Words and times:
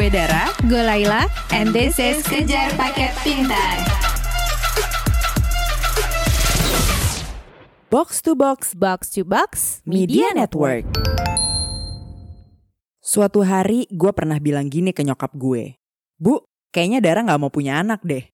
Gue 0.00 0.08
Dara, 0.08 0.48
Gue 0.64 0.80
Laila, 0.80 1.28
and 1.52 1.76
this 1.76 2.00
is 2.00 2.24
Kejar 2.24 2.72
Paket 2.72 3.12
Pintar. 3.20 3.84
Box 7.92 8.24
to 8.24 8.32
Box, 8.32 8.72
Box 8.72 9.12
to 9.12 9.28
Box 9.28 9.84
Media 9.84 10.32
Network. 10.32 10.88
Suatu 13.04 13.44
hari 13.44 13.84
gue 13.92 14.08
pernah 14.16 14.40
bilang 14.40 14.72
gini 14.72 14.96
ke 14.96 15.04
nyokap 15.04 15.36
gue. 15.36 15.76
Bu, 16.16 16.48
kayaknya 16.72 17.04
Dara 17.04 17.20
gak 17.20 17.36
mau 17.36 17.52
punya 17.52 17.84
anak 17.84 18.00
deh. 18.00 18.24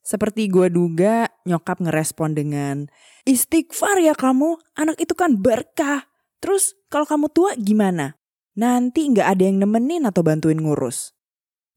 Seperti 0.00 0.48
gue 0.48 0.72
duga, 0.72 1.28
nyokap 1.44 1.84
ngerespon 1.84 2.32
dengan, 2.32 2.88
Istighfar 3.28 4.00
ya 4.00 4.16
kamu, 4.16 4.56
anak 4.72 4.96
itu 4.96 5.12
kan 5.12 5.36
berkah. 5.36 6.08
Terus 6.40 6.72
kalau 6.88 7.04
kamu 7.04 7.28
tua 7.28 7.52
gimana? 7.60 8.16
Nanti 8.54 9.10
nggak 9.10 9.28
ada 9.38 9.42
yang 9.46 9.62
nemenin 9.62 10.06
atau 10.06 10.22
bantuin 10.26 10.58
ngurus. 10.58 11.14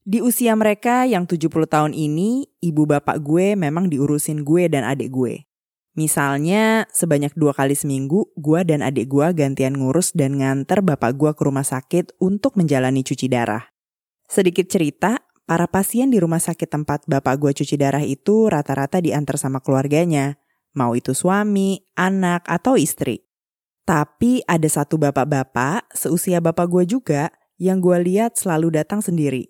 Di 0.08 0.24
usia 0.24 0.56
mereka 0.56 1.04
yang 1.04 1.28
70 1.28 1.68
tahun 1.68 1.92
ini, 1.92 2.48
ibu 2.64 2.88
bapak 2.88 3.20
gue 3.20 3.52
memang 3.52 3.92
diurusin 3.92 4.40
gue 4.40 4.64
dan 4.72 4.88
adik 4.88 5.12
gue. 5.12 5.44
Misalnya, 6.00 6.88
sebanyak 6.94 7.36
dua 7.36 7.52
kali 7.52 7.76
seminggu, 7.76 8.32
gue 8.32 8.60
dan 8.64 8.80
adik 8.80 9.12
gue 9.12 9.26
gantian 9.36 9.76
ngurus 9.76 10.16
dan 10.16 10.40
nganter 10.40 10.80
bapak 10.80 11.12
gue 11.12 11.30
ke 11.36 11.42
rumah 11.44 11.66
sakit 11.66 12.16
untuk 12.24 12.56
menjalani 12.56 13.04
cuci 13.04 13.28
darah. 13.28 13.68
Sedikit 14.24 14.64
cerita, 14.72 15.20
para 15.44 15.68
pasien 15.68 16.08
di 16.08 16.16
rumah 16.16 16.40
sakit 16.40 16.72
tempat 16.72 17.04
bapak 17.04 17.36
gue 17.36 17.52
cuci 17.60 17.76
darah 17.76 18.00
itu 18.00 18.48
rata-rata 18.48 19.04
diantar 19.04 19.36
sama 19.36 19.60
keluarganya, 19.60 20.40
mau 20.72 20.96
itu 20.96 21.12
suami, 21.12 21.84
anak, 22.00 22.48
atau 22.48 22.80
istri. 22.80 23.27
Tapi 23.88 24.44
ada 24.44 24.68
satu 24.68 25.00
bapak-bapak 25.00 25.96
seusia 25.96 26.44
bapak 26.44 26.68
gue 26.68 26.84
juga 26.84 27.32
yang 27.56 27.80
gue 27.80 27.96
lihat 28.04 28.36
selalu 28.36 28.76
datang 28.76 29.00
sendiri. 29.00 29.48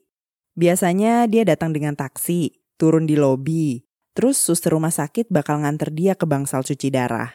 Biasanya 0.54 1.26
dia 1.26 1.42
datang 1.42 1.74
dengan 1.74 1.98
taksi, 1.98 2.54
turun 2.78 3.02
di 3.02 3.18
lobi, 3.18 3.82
terus 4.14 4.38
suster 4.38 4.78
rumah 4.78 4.94
sakit 4.94 5.26
bakal 5.26 5.66
nganter 5.66 5.90
dia 5.90 6.14
ke 6.14 6.22
bangsal 6.22 6.62
cuci 6.62 6.86
darah. 6.86 7.34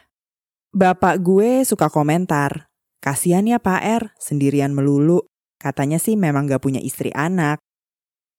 Bapak 0.72 1.20
gue 1.20 1.68
suka 1.68 1.92
komentar, 1.92 2.72
kasihan 3.04 3.44
ya 3.44 3.60
Pak 3.60 3.80
R, 3.84 4.02
sendirian 4.16 4.72
melulu. 4.72 5.28
Katanya 5.60 6.00
sih 6.00 6.16
memang 6.16 6.48
gak 6.48 6.64
punya 6.64 6.80
istri 6.80 7.12
anak. 7.12 7.60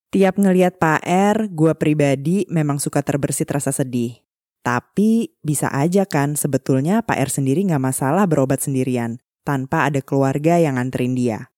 Tiap 0.10 0.42
ngeliat 0.42 0.82
Pak 0.82 1.06
R, 1.06 1.54
gue 1.54 1.74
pribadi 1.78 2.50
memang 2.50 2.82
suka 2.82 3.06
terbersit 3.06 3.46
rasa 3.46 3.70
sedih. 3.70 4.25
Tapi 4.66 5.30
bisa 5.46 5.70
aja 5.70 6.10
kan 6.10 6.34
sebetulnya 6.34 7.06
Pak 7.06 7.22
R 7.22 7.30
sendiri 7.30 7.62
nggak 7.70 7.86
masalah 7.86 8.26
berobat 8.26 8.66
sendirian, 8.66 9.22
tanpa 9.46 9.86
ada 9.86 10.02
keluarga 10.02 10.58
yang 10.58 10.82
nganterin 10.82 11.14
dia. 11.14 11.54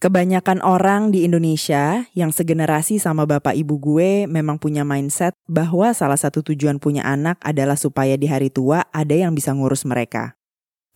Kebanyakan 0.00 0.64
orang 0.64 1.12
di 1.12 1.28
Indonesia 1.28 2.08
yang 2.16 2.32
segenerasi 2.32 2.96
sama 2.96 3.28
bapak 3.28 3.52
ibu 3.52 3.76
gue 3.76 4.24
memang 4.24 4.56
punya 4.56 4.80
mindset 4.80 5.36
bahwa 5.44 5.92
salah 5.92 6.16
satu 6.16 6.40
tujuan 6.40 6.80
punya 6.80 7.04
anak 7.04 7.36
adalah 7.44 7.76
supaya 7.76 8.16
di 8.16 8.24
hari 8.24 8.48
tua 8.48 8.88
ada 8.88 9.12
yang 9.12 9.36
bisa 9.36 9.52
ngurus 9.52 9.84
mereka. 9.84 10.40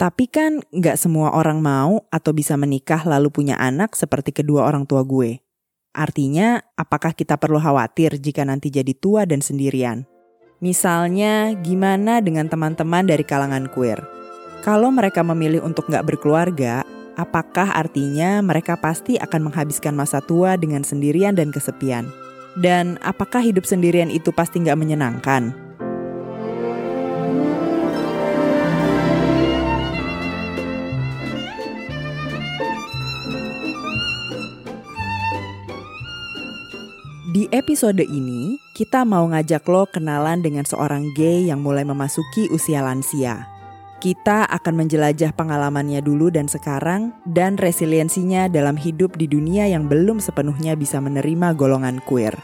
Tapi 0.01 0.25
kan 0.25 0.65
nggak 0.73 0.97
semua 0.97 1.37
orang 1.37 1.61
mau 1.61 2.09
atau 2.09 2.33
bisa 2.33 2.57
menikah 2.57 3.05
lalu 3.05 3.29
punya 3.29 3.61
anak 3.61 3.93
seperti 3.93 4.33
kedua 4.33 4.65
orang 4.65 4.89
tua 4.89 5.05
gue. 5.05 5.45
Artinya, 5.93 6.65
apakah 6.73 7.13
kita 7.13 7.37
perlu 7.37 7.61
khawatir 7.61 8.17
jika 8.17 8.49
nanti 8.49 8.73
jadi 8.73 8.97
tua 8.97 9.29
dan 9.29 9.45
sendirian? 9.45 10.09
Misalnya, 10.65 11.53
gimana 11.61 12.25
dengan 12.25 12.49
teman-teman 12.49 13.05
dari 13.05 13.21
kalangan 13.21 13.69
queer? 13.69 14.01
Kalau 14.65 14.89
mereka 14.89 15.21
memilih 15.21 15.61
untuk 15.61 15.85
nggak 15.93 16.09
berkeluarga, 16.09 16.81
apakah 17.21 17.77
artinya 17.77 18.41
mereka 18.41 18.81
pasti 18.81 19.21
akan 19.21 19.53
menghabiskan 19.53 19.93
masa 19.93 20.25
tua 20.25 20.57
dengan 20.57 20.81
sendirian 20.81 21.37
dan 21.37 21.53
kesepian? 21.53 22.09
Dan 22.57 22.97
apakah 23.05 23.45
hidup 23.45 23.69
sendirian 23.69 24.09
itu 24.09 24.33
pasti 24.33 24.65
nggak 24.65 24.81
menyenangkan? 24.81 25.64
Di 37.35 37.51
episode 37.51 38.07
ini, 38.07 38.63
kita 38.79 39.03
mau 39.03 39.27
ngajak 39.27 39.67
lo 39.67 39.91
kenalan 39.91 40.39
dengan 40.39 40.63
seorang 40.63 41.11
gay 41.19 41.51
yang 41.51 41.67
mulai 41.67 41.83
memasuki 41.83 42.47
usia 42.55 42.79
lansia. 42.79 43.51
Kita 43.99 44.47
akan 44.47 44.87
menjelajah 44.87 45.35
pengalamannya 45.35 45.99
dulu 45.99 46.31
dan 46.31 46.47
sekarang, 46.47 47.11
dan 47.27 47.59
resiliensinya 47.59 48.47
dalam 48.47 48.79
hidup 48.79 49.19
di 49.19 49.27
dunia 49.27 49.67
yang 49.67 49.91
belum 49.91 50.23
sepenuhnya 50.23 50.79
bisa 50.79 51.03
menerima 51.03 51.59
golongan 51.59 51.99
queer. 52.07 52.39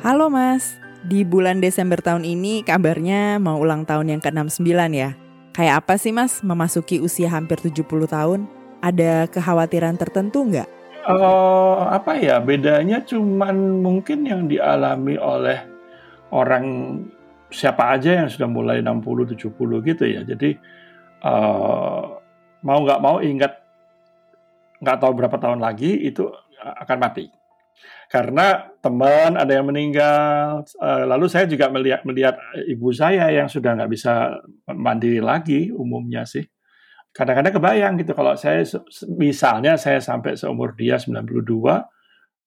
Halo 0.00 0.32
Mas, 0.32 0.80
di 1.04 1.20
bulan 1.22 1.60
Desember 1.60 2.00
tahun 2.00 2.24
ini 2.24 2.64
kabarnya 2.64 3.36
mau 3.36 3.60
ulang 3.60 3.84
tahun 3.84 4.16
yang 4.16 4.20
ke-69 4.24 4.72
ya. 4.96 5.12
Kayak 5.54 5.84
apa 5.84 5.94
sih 6.00 6.10
mas 6.10 6.40
memasuki 6.40 6.98
usia 6.98 7.28
hampir 7.30 7.60
70 7.60 7.84
tahun? 8.08 8.48
Ada 8.80 9.28
kekhawatiran 9.28 10.00
tertentu 10.00 10.48
nggak? 10.48 10.68
Uh, 11.04 11.92
apa 11.92 12.16
ya 12.16 12.40
bedanya 12.40 13.04
cuman 13.04 13.84
mungkin 13.84 14.24
yang 14.24 14.48
dialami 14.48 15.20
oleh 15.20 15.60
orang 16.32 16.64
siapa 17.52 17.92
aja 17.92 18.24
yang 18.24 18.28
sudah 18.32 18.48
mulai 18.48 18.80
60 18.80 19.36
70 19.36 19.44
gitu 19.84 20.04
ya. 20.08 20.24
Jadi 20.24 20.56
uh, 21.20 22.02
mau 22.64 22.78
nggak 22.80 23.00
mau 23.04 23.20
ingat 23.20 23.60
nggak 24.80 24.98
tahu 25.00 25.12
berapa 25.12 25.36
tahun 25.36 25.60
lagi 25.60 26.08
itu 26.08 26.32
akan 26.64 26.98
mati 26.98 27.43
karena 28.08 28.68
teman 28.84 29.36
ada 29.40 29.52
yang 29.52 29.66
meninggal. 29.68 30.64
Uh, 30.76 31.04
lalu 31.08 31.26
saya 31.28 31.48
juga 31.48 31.72
melihat 31.72 32.04
melihat 32.04 32.36
ibu 32.68 32.92
saya 32.92 33.32
yang 33.32 33.48
sudah 33.48 33.76
nggak 33.76 33.90
bisa 33.92 34.40
mandiri 34.70 35.24
lagi 35.24 35.72
umumnya 35.72 36.28
sih. 36.28 36.44
Kadang-kadang 37.14 37.54
kebayang 37.54 37.94
gitu 38.02 38.12
kalau 38.12 38.34
saya 38.34 38.66
misalnya 39.14 39.78
saya 39.78 40.02
sampai 40.02 40.34
seumur 40.34 40.74
dia 40.74 40.98
92 40.98 41.22
uh, 41.22 41.78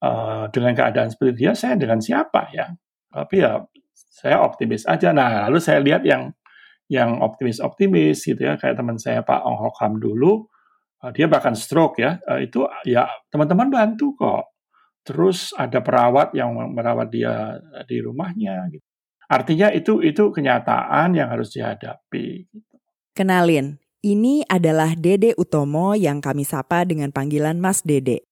eh, 0.03 0.45
dengan 0.51 0.73
keadaan 0.75 1.07
seperti 1.07 1.33
dia 1.39 1.55
saya 1.55 1.79
dengan 1.79 2.03
siapa 2.03 2.51
ya? 2.51 2.67
Tapi 3.07 3.35
ya 3.39 3.63
saya 3.95 4.43
optimis 4.43 4.83
aja. 4.83 5.15
Nah, 5.15 5.47
lalu 5.47 5.59
saya 5.63 5.79
lihat 5.79 6.03
yang 6.03 6.35
yang 6.91 7.19
optimis-optimis 7.19 8.23
gitu 8.23 8.39
ya 8.43 8.55
kayak 8.55 8.79
teman 8.79 8.95
saya 8.99 9.19
Pak 9.23 9.43
Ong 9.43 9.59
Hokam 9.59 9.99
dulu 9.99 10.47
uh, 11.03 11.11
dia 11.15 11.31
bahkan 11.31 11.55
stroke 11.55 12.03
ya. 12.03 12.19
Itu 12.43 12.67
ya 12.83 13.07
teman-teman 13.31 13.71
bantu 13.71 14.19
kok 14.19 14.56
terus 15.07 15.55
ada 15.55 15.79
perawat 15.79 16.35
yang 16.35 16.51
merawat 16.75 17.07
dia 17.07 17.55
di 17.87 18.03
rumahnya 18.03 18.67
gitu. 18.67 18.83
Artinya 19.31 19.71
itu 19.71 20.03
itu 20.03 20.31
kenyataan 20.31 21.15
yang 21.15 21.31
harus 21.31 21.51
dihadapi. 21.55 22.47
Gitu. 22.47 22.75
Kenalin, 23.15 23.79
ini 24.03 24.43
adalah 24.47 24.95
Dede 24.95 25.35
Utomo 25.39 25.95
yang 25.95 26.19
kami 26.19 26.43
sapa 26.43 26.83
dengan 26.83 27.15
panggilan 27.15 27.59
Mas 27.59 27.83
Dede. 27.83 28.27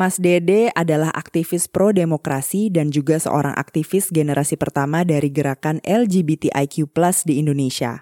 Mas 0.00 0.16
Dede 0.16 0.72
adalah 0.72 1.12
aktivis 1.12 1.68
pro-demokrasi 1.68 2.72
dan 2.72 2.88
juga 2.88 3.20
seorang 3.20 3.52
aktivis 3.52 4.08
generasi 4.08 4.56
pertama 4.56 5.04
dari 5.04 5.28
gerakan 5.28 5.76
LGBTIQ+ 5.84 6.88
di 7.28 7.36
Indonesia. 7.36 8.00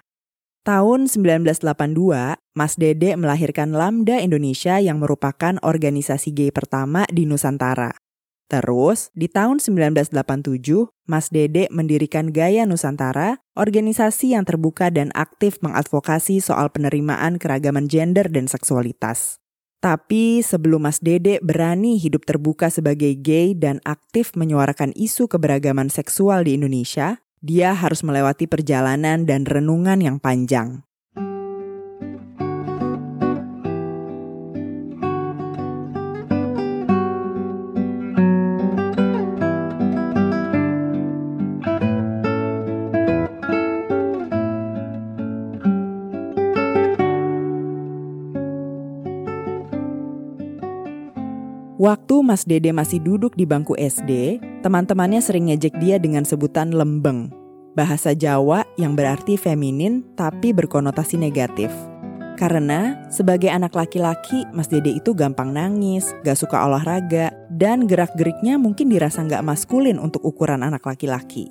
Tahun 0.63 1.11
1982, 1.11 2.39
Mas 2.55 2.73
Dede 2.79 3.19
melahirkan 3.19 3.75
Lambda 3.75 4.21
Indonesia 4.23 4.79
yang 4.79 5.03
merupakan 5.03 5.59
organisasi 5.59 6.31
gay 6.31 6.51
pertama 6.55 7.03
di 7.11 7.27
Nusantara. 7.27 7.91
Terus, 8.49 9.13
di 9.13 9.29
tahun 9.29 9.61
1987, 9.61 10.09
Mas 11.05 11.29
Dede 11.29 11.69
mendirikan 11.69 12.33
Gaya 12.33 12.65
Nusantara, 12.65 13.37
organisasi 13.53 14.33
yang 14.33 14.41
terbuka 14.41 14.89
dan 14.89 15.13
aktif 15.13 15.61
mengadvokasi 15.61 16.41
soal 16.41 16.73
penerimaan 16.73 17.37
keragaman 17.37 17.85
gender 17.85 18.25
dan 18.25 18.49
seksualitas. 18.49 19.37
Tapi 19.79 20.41
sebelum 20.41 20.89
Mas 20.89 20.97
Dede 20.97 21.37
berani 21.45 22.01
hidup 22.01 22.25
terbuka 22.25 22.73
sebagai 22.73 23.13
gay 23.21 23.53
dan 23.53 23.85
aktif 23.85 24.33
menyuarakan 24.33 24.97
isu 24.97 25.29
keberagaman 25.29 25.93
seksual 25.93 26.41
di 26.41 26.57
Indonesia, 26.57 27.21
dia 27.45 27.77
harus 27.77 28.01
melewati 28.01 28.49
perjalanan 28.49 29.29
dan 29.29 29.45
renungan 29.45 30.01
yang 30.01 30.17
panjang. 30.17 30.88
Waktu 51.89 52.21
Mas 52.21 52.45
Dede 52.45 52.69
masih 52.69 53.01
duduk 53.01 53.33
di 53.33 53.49
bangku 53.49 53.73
SD, 53.73 54.37
teman-temannya 54.61 55.25
sering 55.25 55.49
ngejek 55.49 55.73
dia 55.81 55.97
dengan 55.97 56.21
sebutan 56.21 56.69
lembeng. 56.69 57.33
bahasa 57.73 58.13
Jawa 58.13 58.61
yang 58.77 58.93
berarti 58.93 59.41
feminin 59.41 60.05
tapi 60.13 60.53
berkonotasi 60.53 61.17
negatif. 61.17 61.73
Karena 62.37 63.09
sebagai 63.09 63.49
anak 63.49 63.73
laki-laki, 63.73 64.45
Mas 64.53 64.69
Dede 64.69 65.01
itu 65.01 65.17
gampang 65.17 65.49
nangis, 65.49 66.13
gak 66.21 66.37
suka 66.37 66.61
olahraga, 66.61 67.33
dan 67.49 67.89
gerak-geriknya 67.89 68.61
mungkin 68.61 68.93
dirasa 68.93 69.25
gak 69.25 69.41
maskulin 69.41 69.97
untuk 69.97 70.21
ukuran 70.21 70.61
anak 70.61 70.85
laki-laki. 70.85 71.49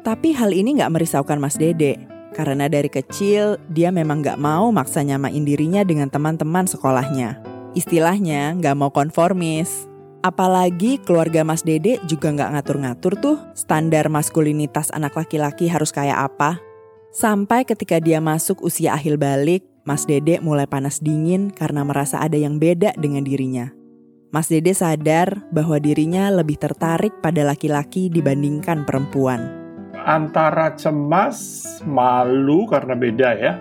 Tapi 0.00 0.32
hal 0.32 0.56
ini 0.56 0.80
gak 0.80 0.96
merisaukan 0.96 1.36
Mas 1.36 1.60
Dede, 1.60 2.00
karena 2.32 2.72
dari 2.72 2.88
kecil 2.88 3.60
dia 3.68 3.92
memang 3.92 4.24
gak 4.24 4.40
mau 4.40 4.72
maksa 4.72 5.04
nyamain 5.04 5.44
dirinya 5.44 5.84
dengan 5.84 6.08
teman-teman 6.08 6.64
sekolahnya. 6.64 7.51
Istilahnya 7.72 8.52
gak 8.60 8.76
mau 8.76 8.92
konformis. 8.92 9.88
Apalagi 10.22 11.00
keluarga 11.02 11.42
Mas 11.42 11.64
Dede 11.64 11.98
juga 12.04 12.30
gak 12.30 12.52
ngatur-ngatur 12.52 13.12
tuh 13.18 13.36
standar 13.56 14.12
maskulinitas 14.12 14.92
anak 14.92 15.16
laki-laki 15.16 15.72
harus 15.72 15.88
kayak 15.88 16.30
apa. 16.30 16.60
Sampai 17.16 17.64
ketika 17.64 17.96
dia 17.96 18.20
masuk 18.20 18.60
usia 18.60 18.92
akhir 18.92 19.16
balik, 19.16 19.64
Mas 19.88 20.04
Dede 20.04 20.38
mulai 20.44 20.68
panas 20.68 21.00
dingin 21.00 21.48
karena 21.48 21.82
merasa 21.82 22.20
ada 22.20 22.36
yang 22.36 22.60
beda 22.60 22.92
dengan 23.00 23.24
dirinya. 23.24 23.72
Mas 24.32 24.52
Dede 24.52 24.76
sadar 24.76 25.44
bahwa 25.52 25.80
dirinya 25.80 26.28
lebih 26.28 26.60
tertarik 26.60 27.24
pada 27.24 27.40
laki-laki 27.44 28.12
dibandingkan 28.12 28.84
perempuan. 28.84 29.48
Antara 29.92 30.72
cemas, 30.76 31.64
malu 31.84 32.64
karena 32.68 32.96
beda 32.96 33.28
ya, 33.36 33.52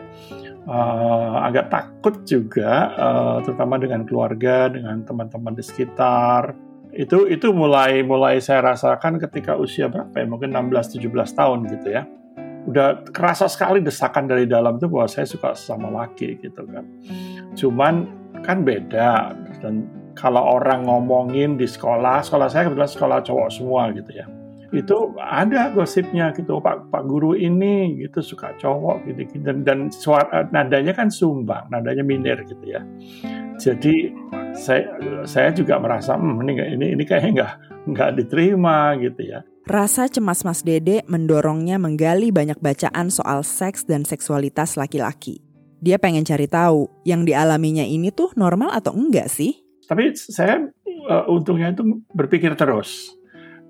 uh, 0.68 1.46
agak 1.48 1.70
takut 1.72 2.26
juga, 2.28 2.92
uh, 2.98 3.38
terutama 3.46 3.78
dengan 3.82 4.06
keluarga, 4.06 4.70
dengan 4.70 5.02
teman-teman 5.06 5.54
di 5.58 5.64
sekitar. 5.64 6.54
Itu 6.92 7.30
itu 7.32 7.56
mulai 7.56 8.04
mulai 8.04 8.44
saya 8.44 8.76
rasakan 8.76 9.16
ketika 9.22 9.56
usia 9.56 9.88
berapa 9.88 10.12
ya, 10.12 10.28
mungkin 10.28 10.52
16-17 10.52 11.08
tahun 11.38 11.60
gitu 11.72 11.88
ya 11.88 12.04
udah 12.62 13.10
kerasa 13.10 13.50
sekali 13.50 13.82
desakan 13.82 14.30
dari 14.30 14.46
dalam 14.46 14.78
tuh 14.78 14.86
bahwa 14.86 15.10
saya 15.10 15.26
suka 15.26 15.58
sama 15.58 15.90
laki 15.90 16.38
gitu 16.46 16.62
kan. 16.70 16.86
Cuman 17.58 18.06
kan 18.46 18.62
beda 18.62 19.34
dan 19.66 19.90
kalau 20.14 20.62
orang 20.62 20.86
ngomongin 20.86 21.58
di 21.58 21.66
sekolah, 21.66 22.22
sekolah 22.22 22.48
saya 22.52 22.70
kebetulan 22.70 22.92
sekolah 22.92 23.18
cowok 23.26 23.50
semua 23.50 23.90
gitu 23.96 24.12
ya. 24.14 24.30
Itu 24.72 25.12
ada 25.20 25.68
gosipnya 25.76 26.32
gitu, 26.32 26.64
Pak 26.64 26.88
Pak 26.88 27.04
guru 27.04 27.36
ini 27.36 28.00
gitu 28.00 28.24
suka 28.24 28.56
cowok 28.56 29.04
gitu, 29.04 29.28
gitu. 29.28 29.44
dan 29.44 29.68
dan 29.68 29.80
suara 29.92 30.48
nadanya 30.50 30.96
kan 30.96 31.12
sumbang, 31.12 31.68
nadanya 31.68 32.08
minir 32.08 32.40
gitu 32.48 32.64
ya. 32.64 32.80
Jadi 33.60 34.16
saya 34.56 34.88
saya 35.28 35.52
juga 35.52 35.76
merasa 35.80 36.16
hmm, 36.16 36.40
ini 36.48 36.54
ini 36.80 36.86
ini 36.96 37.04
kayaknya 37.04 37.32
nggak 37.36 37.54
nggak 37.92 38.10
diterima 38.24 38.96
gitu 39.00 39.22
ya. 39.28 39.40
Rasa 39.68 40.10
cemas 40.10 40.42
Mas 40.42 40.66
Dede 40.66 41.06
mendorongnya 41.06 41.78
menggali 41.78 42.34
banyak 42.34 42.58
bacaan 42.60 43.14
soal 43.14 43.46
seks 43.46 43.86
dan 43.86 44.08
seksualitas 44.08 44.76
laki-laki. 44.76 45.44
Dia 45.82 45.98
pengen 45.98 46.22
cari 46.22 46.46
tahu, 46.46 46.86
yang 47.06 47.26
dialaminya 47.26 47.82
ini 47.82 48.14
tuh 48.14 48.30
normal 48.38 48.70
atau 48.74 48.94
enggak 48.94 49.30
sih? 49.30 49.58
Tapi 49.90 50.14
saya 50.14 50.62
uh, 51.10 51.26
untungnya 51.30 51.74
itu 51.74 51.84
berpikir 52.14 52.54
terus 52.54 53.21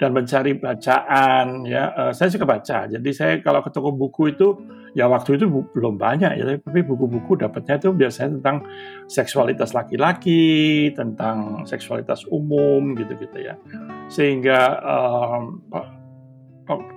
dan 0.02 0.18
mencari 0.18 0.58
bacaan 0.58 1.62
ya. 1.70 1.94
Uh, 1.94 2.10
saya 2.10 2.34
suka 2.34 2.50
baca. 2.50 2.90
Jadi 2.90 3.10
saya 3.14 3.38
kalau 3.46 3.62
ke 3.62 3.70
toko 3.70 3.94
buku 3.94 4.34
itu 4.34 4.58
ya 4.98 5.06
waktu 5.06 5.38
itu 5.38 5.46
belum 5.46 6.02
banyak 6.02 6.42
ya, 6.42 6.58
tapi 6.58 6.82
buku-buku 6.82 7.38
dapatnya 7.38 7.78
itu 7.78 7.94
biasanya 7.94 8.42
tentang 8.42 8.58
seksualitas 9.06 9.78
laki-laki, 9.78 10.90
tentang 10.98 11.70
seksualitas 11.70 12.26
umum 12.34 12.98
gitu-gitu 12.98 13.46
ya. 13.46 13.62
Sehingga 14.10 14.82
um, 14.82 15.62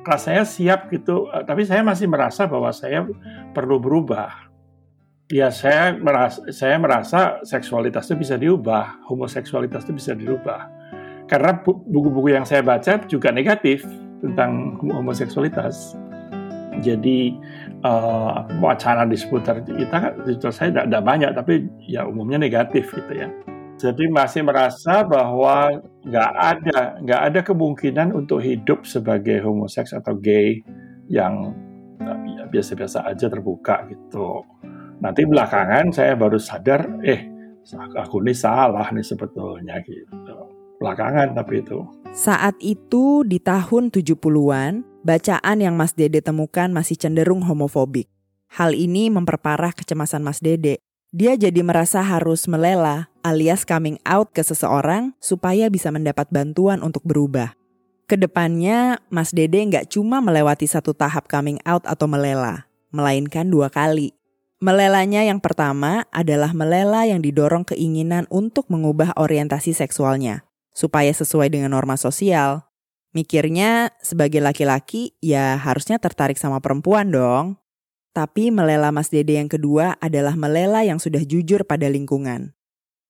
kelas 0.01 0.25
saya 0.25 0.43
siap 0.49 0.89
gitu, 0.89 1.29
uh, 1.29 1.45
tapi 1.45 1.69
saya 1.69 1.85
masih 1.85 2.09
merasa 2.09 2.49
bahwa 2.49 2.73
saya 2.73 3.05
perlu 3.53 3.77
berubah. 3.77 4.49
Ya 5.29 5.49
saya 5.53 5.93
merasa, 5.97 6.41
saya 6.53 6.77
merasa 6.81 7.21
seksualitas 7.45 8.09
itu 8.09 8.17
bisa 8.17 8.37
diubah, 8.41 9.09
homoseksualitas 9.09 9.85
itu 9.89 9.93
bisa 9.97 10.13
dirubah. 10.13 10.69
Karena 11.25 11.57
buku-buku 11.65 12.37
yang 12.37 12.45
saya 12.45 12.61
baca 12.61 13.01
juga 13.09 13.33
negatif 13.33 13.85
tentang 14.21 14.77
homoseksualitas. 14.81 15.97
Jadi 16.83 17.33
uh, 17.87 18.45
wacana 18.59 19.07
di 19.07 19.15
seputar 19.15 19.63
kita 19.63 20.19
di 20.27 20.35
seputar 20.35 20.53
saya 20.53 20.71
tidak 20.85 21.05
banyak 21.07 21.31
tapi 21.33 21.65
ya 21.87 22.05
umumnya 22.05 22.41
negatif 22.41 22.91
gitu 22.91 23.13
ya. 23.15 23.31
Jadi 23.79 24.07
masih 24.07 24.47
merasa 24.47 25.03
bahwa 25.03 25.71
nggak 26.07 26.33
ada 26.35 26.79
nggak 27.03 27.23
ada 27.31 27.41
kemungkinan 27.43 28.15
untuk 28.15 28.43
hidup 28.43 28.87
sebagai 28.87 29.43
homoseks 29.43 29.95
atau 29.95 30.15
gay 30.19 30.63
yang 31.11 31.55
ya, 32.39 32.45
biasa-biasa 32.49 33.07
aja 33.07 33.27
terbuka 33.31 33.87
gitu. 33.91 34.47
Nanti 35.03 35.27
belakangan 35.27 35.91
saya 35.91 36.15
baru 36.15 36.39
sadar, 36.39 37.03
eh 37.03 37.29
aku 37.99 38.23
ini 38.25 38.33
salah 38.33 38.89
nih 38.95 39.05
sebetulnya 39.05 39.83
gitu. 39.83 40.44
Belakangan 40.85 41.33
tapi 41.33 41.65
itu. 41.65 41.81
Saat 42.13 42.61
itu 42.61 43.25
di 43.25 43.41
tahun 43.41 43.89
70-an, 43.89 44.85
bacaan 45.01 45.57
yang 45.59 45.75
Mas 45.81 45.97
Dede 45.97 46.21
temukan 46.21 46.69
masih 46.69 47.01
cenderung 47.01 47.41
homofobik. 47.41 48.07
Hal 48.53 48.77
ini 48.77 49.09
memperparah 49.09 49.73
kecemasan 49.73 50.21
Mas 50.21 50.45
Dede. 50.45 50.79
Dia 51.11 51.41
jadi 51.41 51.65
merasa 51.65 52.05
harus 52.05 52.45
melela 52.45 53.09
alias 53.25 53.65
coming 53.65 53.97
out 54.05 54.31
ke 54.37 54.45
seseorang 54.45 55.17
supaya 55.19 55.73
bisa 55.73 55.89
mendapat 55.89 56.29
bantuan 56.29 56.85
untuk 56.85 57.03
berubah. 57.09 57.57
Ke 58.05 58.21
depannya, 58.21 59.01
Mas 59.09 59.33
Dede 59.33 59.65
nggak 59.65 59.89
cuma 59.89 60.21
melewati 60.21 60.69
satu 60.69 60.93
tahap 60.93 61.25
coming 61.27 61.57
out 61.65 61.89
atau 61.89 62.05
melela, 62.05 62.69
melainkan 62.93 63.49
dua 63.49 63.73
kali. 63.73 64.13
Melelanya 64.63 65.25
yang 65.25 65.43
pertama 65.43 66.07
adalah 66.15 66.55
melela 66.55 67.09
yang 67.09 67.25
didorong 67.25 67.67
keinginan 67.67 68.29
untuk 68.29 68.71
mengubah 68.71 69.17
orientasi 69.19 69.75
seksualnya, 69.75 70.47
supaya 70.75 71.15
sesuai 71.15 71.49
dengan 71.49 71.73
norma 71.73 71.95
sosial. 71.95 72.67
Mikirnya 73.15 73.95
sebagai 74.03 74.43
laki-laki 74.43 75.15
ya 75.23 75.55
harusnya 75.55 76.03
tertarik 76.03 76.37
sama 76.37 76.59
perempuan 76.59 77.15
dong. 77.15 77.63
Tapi 78.11 78.51
melela 78.51 78.91
Mas 78.91 79.11
Dede 79.11 79.39
yang 79.39 79.51
kedua 79.51 79.95
adalah 80.03 80.35
melela 80.35 80.83
yang 80.83 80.99
sudah 80.99 81.23
jujur 81.23 81.63
pada 81.67 81.87
lingkungan. 81.87 82.55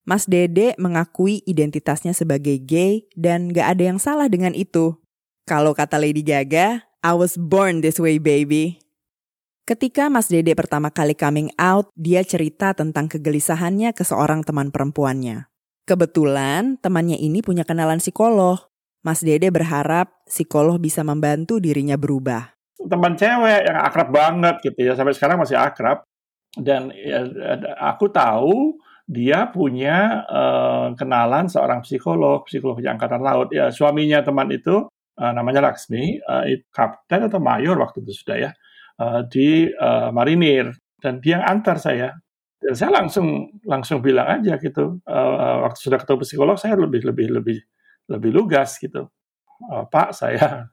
Mas 0.05 0.29
Dede 0.29 0.77
mengakui 0.77 1.41
identitasnya 1.49 2.13
sebagai 2.13 2.61
gay 2.61 3.09
dan 3.17 3.49
gak 3.49 3.77
ada 3.77 3.83
yang 3.89 4.01
salah 4.01 4.29
dengan 4.29 4.53
itu. 4.53 5.01
Kalau 5.49 5.73
kata 5.73 5.97
Lady 5.97 6.21
Gaga, 6.21 6.85
I 7.05 7.13
was 7.17 7.37
born 7.37 7.81
this 7.81 7.97
way 7.97 8.21
baby. 8.21 8.85
Ketika 9.65 10.13
Mas 10.13 10.29
Dede 10.29 10.53
pertama 10.53 10.93
kali 10.93 11.17
coming 11.17 11.49
out, 11.57 11.89
dia 11.97 12.21
cerita 12.21 12.77
tentang 12.77 13.09
kegelisahannya 13.09 13.97
ke 13.97 14.05
seorang 14.05 14.45
teman 14.45 14.69
perempuannya. 14.69 15.49
Kebetulan 15.85 16.81
temannya 16.81 17.21
ini 17.21 17.45
punya 17.45 17.69
kenalan 17.69 18.01
psikolog 18.01 18.73
Mas 19.05 19.21
Dede 19.21 19.53
berharap 19.53 20.25
psikolog 20.25 20.81
bisa 20.81 21.05
membantu 21.05 21.61
dirinya 21.61 22.01
berubah. 22.01 22.57
Teman 22.81 23.21
cewek 23.21 23.69
yang 23.69 23.79
akrab 23.85 24.09
banget 24.09 24.65
gitu 24.65 24.81
ya, 24.81 24.97
sampai 24.97 25.13
sekarang 25.13 25.45
masih 25.45 25.61
akrab. 25.61 26.09
Dan 26.57 26.89
ya, 26.97 27.29
aku 27.85 28.09
tahu 28.09 28.81
dia 29.05 29.53
punya 29.53 30.25
uh, 30.25 30.97
kenalan 30.97 31.53
seorang 31.53 31.85
psikolog, 31.85 32.49
psikolog 32.49 32.81
di 32.81 32.89
angkatan 32.89 33.21
laut. 33.21 33.53
Ya 33.53 33.69
suaminya 33.69 34.25
teman 34.25 34.49
itu 34.49 34.89
uh, 34.89 35.33
namanya 35.37 35.69
Laksmi, 35.69 36.25
uh, 36.25 36.49
kapten 36.73 37.29
atau 37.29 37.45
mayor 37.45 37.77
waktu 37.77 38.01
itu 38.09 38.25
sudah 38.25 38.37
ya 38.41 38.51
uh, 39.05 39.21
di 39.29 39.69
uh, 39.69 40.09
marinir. 40.17 40.73
Dan 40.97 41.21
dia 41.21 41.37
yang 41.37 41.45
antar 41.45 41.77
saya. 41.77 42.17
Dan 42.61 42.75
saya 42.75 42.91
langsung 42.95 43.51
langsung 43.67 43.99
bilang 44.01 44.41
aja 44.41 44.57
gitu, 44.59 44.99
uh, 45.05 45.55
waktu 45.69 45.79
sudah 45.79 45.99
ketemu 46.01 46.23
psikolog 46.25 46.57
saya 46.57 46.75
lebih 46.79 47.05
lebih 47.05 47.29
lebih 47.41 47.59
lebih 48.09 48.31
lugas 48.33 48.77
gitu. 48.81 49.09
Uh, 49.71 49.85
Pak, 49.89 50.17
saya 50.17 50.69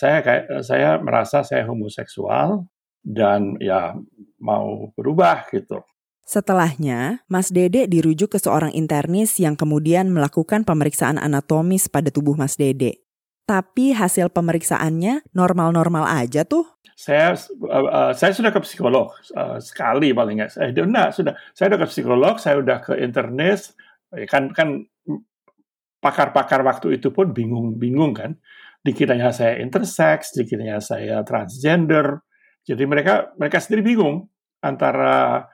saya 0.00 0.24
kayak 0.24 0.44
saya 0.64 0.96
merasa 0.98 1.44
saya 1.44 1.66
homoseksual 1.68 2.64
dan 3.06 3.54
ya 3.62 3.94
mau 4.42 4.90
berubah 4.98 5.46
gitu. 5.54 5.82
Setelahnya, 6.26 7.22
Mas 7.30 7.54
Dede 7.54 7.86
dirujuk 7.86 8.34
ke 8.34 8.38
seorang 8.42 8.74
internis 8.74 9.38
yang 9.38 9.54
kemudian 9.54 10.10
melakukan 10.10 10.66
pemeriksaan 10.66 11.22
anatomis 11.22 11.86
pada 11.86 12.10
tubuh 12.10 12.34
Mas 12.34 12.58
Dede. 12.58 13.05
Tapi 13.46 13.94
hasil 13.94 14.34
pemeriksaannya 14.34 15.30
normal-normal 15.30 16.02
aja 16.02 16.42
tuh. 16.42 16.66
Saya 16.98 17.36
uh, 17.36 17.86
uh, 17.86 18.12
saya 18.16 18.34
sudah 18.34 18.50
ke 18.50 18.58
psikolog 18.66 19.14
uh, 19.38 19.62
sekali 19.62 20.10
paling 20.10 20.42
nggak. 20.42 20.50
Eh, 20.58 20.74
enggak, 20.74 21.14
sudah. 21.14 21.34
Saya 21.54 21.70
sudah 21.70 21.80
ke 21.80 21.88
psikolog, 21.88 22.34
saya 22.42 22.54
sudah 22.58 22.78
ke 22.82 22.92
internis. 22.98 23.70
Kan 24.26 24.50
kan 24.50 24.82
pakar-pakar 26.02 26.66
waktu 26.66 26.98
itu 26.98 27.14
pun 27.14 27.30
bingung-bingung 27.30 28.18
kan. 28.18 28.34
Dikiranya 28.82 29.30
saya 29.30 29.62
intersex, 29.62 30.34
dikiranya 30.34 30.82
saya 30.82 31.22
transgender. 31.22 32.26
Jadi 32.66 32.82
mereka 32.82 33.30
mereka 33.38 33.62
sendiri 33.62 33.94
bingung 33.94 34.26
antara 34.58 35.46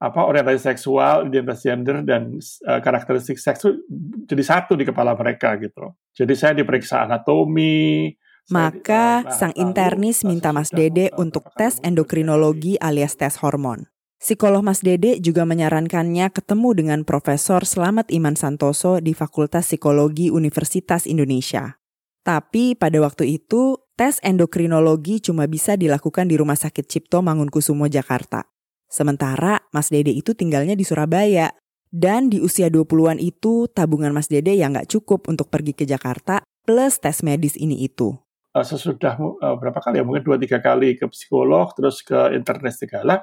apa 0.00 0.24
orientasi 0.24 0.72
seksual, 0.72 1.28
identitas 1.28 1.60
gender 1.60 2.00
dan 2.00 2.40
uh, 2.40 2.80
karakteristik 2.80 3.36
seks 3.36 3.60
itu 3.68 3.84
jadi 4.24 4.42
satu 4.42 4.72
di 4.72 4.88
kepala 4.88 5.12
mereka 5.12 5.60
gitu. 5.60 5.92
Jadi 6.16 6.32
saya 6.32 6.56
diperiksa 6.56 7.04
anatomi, 7.04 8.16
Maka 8.50 9.22
sang 9.30 9.54
internis 9.54 10.26
minta 10.26 10.50
Mas 10.50 10.74
Dede 10.74 11.14
untuk 11.14 11.54
tes 11.54 11.78
endokrinologi 11.86 12.74
alias 12.82 13.14
tes 13.14 13.38
hormon. 13.38 13.86
Psikolog 14.18 14.66
Mas 14.66 14.82
Dede 14.82 15.22
juga 15.22 15.46
menyarankannya 15.46 16.28
ketemu 16.34 16.68
dengan 16.74 17.00
Profesor 17.06 17.62
Slamet 17.62 18.10
Iman 18.10 18.34
Santoso 18.34 18.98
di 18.98 19.14
Fakultas 19.14 19.70
Psikologi 19.70 20.28
Universitas 20.34 21.06
Indonesia. 21.06 21.78
Tapi 22.20 22.76
pada 22.76 23.00
waktu 23.00 23.40
itu, 23.40 23.80
tes 23.96 24.20
endokrinologi 24.20 25.24
cuma 25.24 25.48
bisa 25.48 25.78
dilakukan 25.78 26.28
di 26.28 26.36
Rumah 26.36 26.58
Sakit 26.58 26.84
Cipto 26.84 27.24
Mangunkusumo, 27.24 27.88
Jakarta. 27.88 28.44
Sementara 28.90 29.62
Mas 29.70 29.88
Dede 29.88 30.10
itu 30.10 30.34
tinggalnya 30.34 30.74
di 30.74 30.82
Surabaya. 30.82 31.54
Dan 31.90 32.30
di 32.30 32.38
usia 32.38 32.70
20-an 32.70 33.18
itu, 33.18 33.66
tabungan 33.70 34.14
Mas 34.14 34.30
Dede 34.30 34.54
yang 34.54 34.74
nggak 34.74 34.90
cukup 34.90 35.26
untuk 35.26 35.50
pergi 35.50 35.74
ke 35.74 35.82
Jakarta, 35.82 36.42
plus 36.62 37.02
tes 37.02 37.22
medis 37.26 37.58
ini 37.58 37.82
itu. 37.82 38.14
Eh, 38.50 38.66
sesudah 38.66 39.14
eh, 39.18 39.54
berapa 39.58 39.78
kali 39.78 40.02
ya? 40.02 40.04
Mungkin 40.06 40.26
dua 40.26 40.38
tiga 40.38 40.58
kali 40.58 40.98
ke 40.98 41.06
psikolog 41.06 41.70
terus 41.74 42.02
ke 42.02 42.34
internet 42.34 42.74
segala. 42.74 43.22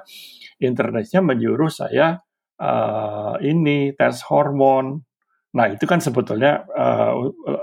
Internetnya 0.60 1.20
menyuruh 1.20 1.68
saya 1.68 2.20
eh, 2.56 3.34
ini 3.44 3.92
tes 3.92 4.24
hormon. 4.28 5.04
Nah 5.48 5.66
itu 5.72 5.88
kan 5.88 5.96
sebetulnya 5.96 6.60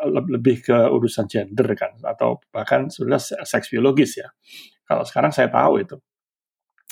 le- 0.10 0.30
lebih 0.34 0.66
ke 0.66 0.74
urusan 0.90 1.30
gender 1.30 1.70
kan 1.78 1.94
atau 2.02 2.42
bahkan 2.50 2.90
sudah 2.90 3.22
seks 3.22 3.70
biologis 3.70 4.26
ya. 4.26 4.30
Kalau 4.90 5.06
sekarang 5.06 5.30
saya 5.30 5.54
tahu 5.54 5.86
itu. 5.86 5.98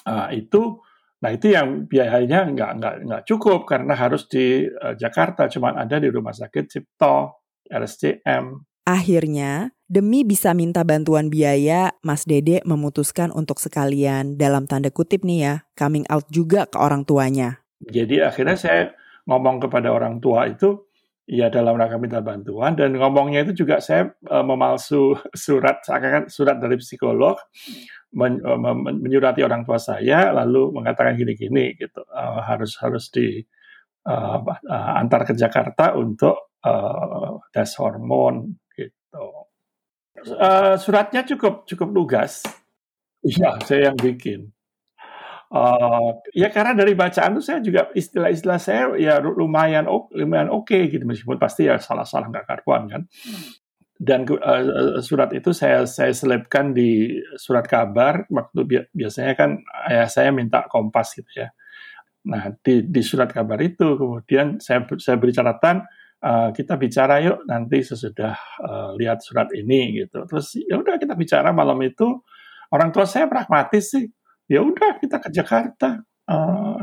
Ah, 0.06 0.30
itu 0.30 0.78
nah 1.24 1.32
itu 1.32 1.56
yang 1.56 1.88
biayanya 1.88 2.52
nggak 2.52 2.72
nggak 2.84 2.96
nggak 3.08 3.22
cukup 3.24 3.64
karena 3.64 3.96
harus 3.96 4.28
di 4.28 4.68
eh, 4.68 4.96
Jakarta 5.00 5.48
cuman 5.48 5.80
ada 5.80 5.96
di 6.04 6.12
rumah 6.12 6.36
sakit 6.36 6.68
Cipto 6.68 7.48
RSCM 7.72 8.74
Akhirnya, 8.84 9.72
demi 9.88 10.28
bisa 10.28 10.52
minta 10.52 10.84
bantuan 10.84 11.32
biaya, 11.32 11.96
Mas 12.04 12.28
Dede 12.28 12.60
memutuskan 12.68 13.32
untuk 13.32 13.56
sekalian, 13.64 14.36
dalam 14.36 14.68
tanda 14.68 14.92
kutip 14.92 15.24
nih 15.24 15.40
ya, 15.40 15.54
coming 15.72 16.04
out 16.12 16.28
juga 16.28 16.68
ke 16.68 16.76
orang 16.76 17.08
tuanya. 17.08 17.64
Jadi 17.80 18.20
akhirnya 18.20 18.60
saya 18.60 18.92
ngomong 19.24 19.64
kepada 19.64 19.88
orang 19.88 20.20
tua 20.20 20.52
itu 20.52 20.84
ya 21.24 21.48
dalam 21.48 21.80
rangka 21.80 21.98
minta 22.00 22.20
bantuan 22.20 22.76
dan 22.76 22.94
ngomongnya 23.00 23.48
itu 23.48 23.64
juga 23.66 23.80
saya 23.80 24.12
eh, 24.12 24.44
memalsu 24.46 25.16
surat 25.36 25.80
seakan 25.84 26.28
surat 26.28 26.60
dari 26.60 26.76
psikolog 26.80 27.40
men- 28.14 28.44
eh, 28.44 28.60
men- 28.60 29.00
menyurati 29.02 29.42
orang 29.42 29.64
tua 29.64 29.80
saya 29.80 30.30
lalu 30.36 30.70
mengatakan 30.76 31.16
gini-gini 31.16 31.74
gitu 31.80 32.04
eh, 32.06 32.40
harus 32.44 32.76
harus 32.84 33.08
di 33.10 33.40
apa, 34.04 34.60
eh, 34.68 34.92
antar 35.00 35.24
ke 35.24 35.34
Jakarta 35.34 35.96
untuk 35.96 36.52
eh, 36.64 37.32
tes 37.56 37.72
hormon 37.80 38.52
gitu. 38.76 39.26
Eh, 40.24 40.76
suratnya 40.78 41.24
cukup 41.26 41.66
cukup 41.68 41.90
lugas. 41.92 42.44
Iya, 43.24 43.58
saya 43.64 43.92
yang 43.92 43.98
bikin. 43.98 44.53
Eh, 45.54 46.10
ya 46.34 46.50
karena 46.50 46.74
dari 46.74 46.98
bacaan 46.98 47.38
tuh 47.38 47.46
saya 47.46 47.60
juga 47.62 47.92
istilah-istilah 47.94 48.60
saya 48.62 48.84
ya 48.98 49.22
lumayan 49.22 49.86
lumayan 50.16 50.50
oke 50.50 50.90
gitu 50.90 51.04
meskipun 51.06 51.38
pasti 51.38 51.70
ya 51.70 51.78
salah-salah 51.78 52.32
nggak 52.32 52.46
karuan 52.50 52.90
kan. 52.90 53.02
Dan 53.94 54.26
eh, 54.28 55.00
surat 55.06 55.30
itu 55.38 55.54
saya 55.54 55.86
saya 55.86 56.12
selipkan 56.12 56.74
di 56.74 57.22
surat 57.38 57.64
kabar 57.70 58.26
waktu 58.28 58.60
bi- 58.66 58.90
biasanya 58.92 59.34
kan 59.38 59.62
ayah 59.88 60.10
saya 60.10 60.30
minta 60.34 60.66
kompas 60.68 61.14
gitu 61.16 61.30
ya. 61.38 61.54
Nah 62.28 62.52
di 62.64 62.84
di 62.88 63.02
surat 63.06 63.30
kabar 63.30 63.60
itu 63.62 63.96
kemudian 64.00 64.58
saya 64.64 64.88
saya 64.98 65.16
beri 65.22 65.32
catatan 65.36 65.86
eh, 66.24 66.50
kita 66.58 66.76
bicara 66.82 67.22
yuk 67.22 67.46
nanti 67.46 67.86
sesudah 67.86 68.34
eh, 68.66 68.90
lihat 69.00 69.22
surat 69.22 69.54
ini 69.54 70.02
gitu. 70.04 70.26
Terus 70.26 70.58
ya 70.66 70.82
udah 70.82 70.98
kita 70.98 71.14
bicara 71.14 71.54
malam 71.54 71.78
itu 71.86 72.10
orang 72.74 72.90
tua 72.90 73.06
saya 73.06 73.30
pragmatis 73.30 73.94
sih 73.94 74.06
ya 74.48 74.64
udah 74.64 75.00
kita 75.00 75.18
ke 75.20 75.30
Jakarta 75.32 76.04
eh, 76.30 76.80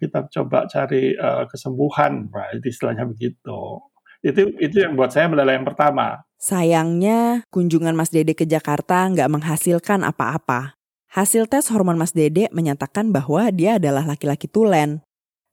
kita 0.00 0.28
coba 0.32 0.68
cari 0.68 1.14
eh, 1.14 1.44
kesembuhan 1.48 2.28
nah, 2.28 2.48
itu 2.56 2.68
istilahnya 2.72 3.08
begitu 3.08 3.82
itu 4.20 4.50
itu 4.58 4.76
yang 4.82 4.98
buat 4.98 5.14
saya 5.14 5.30
adalah 5.30 5.54
yang 5.54 5.68
pertama 5.68 6.28
Sayangnya, 6.38 7.42
kunjungan 7.50 7.98
Mas 7.98 8.14
Dede 8.14 8.30
ke 8.30 8.46
Jakarta 8.46 9.10
nggak 9.10 9.26
menghasilkan 9.26 10.06
apa-apa. 10.06 10.78
Hasil 11.10 11.50
tes 11.50 11.66
hormon 11.66 11.98
Mas 11.98 12.14
Dede 12.14 12.46
menyatakan 12.54 13.10
bahwa 13.10 13.50
dia 13.50 13.82
adalah 13.82 14.06
laki-laki 14.06 14.46
tulen. 14.46 15.02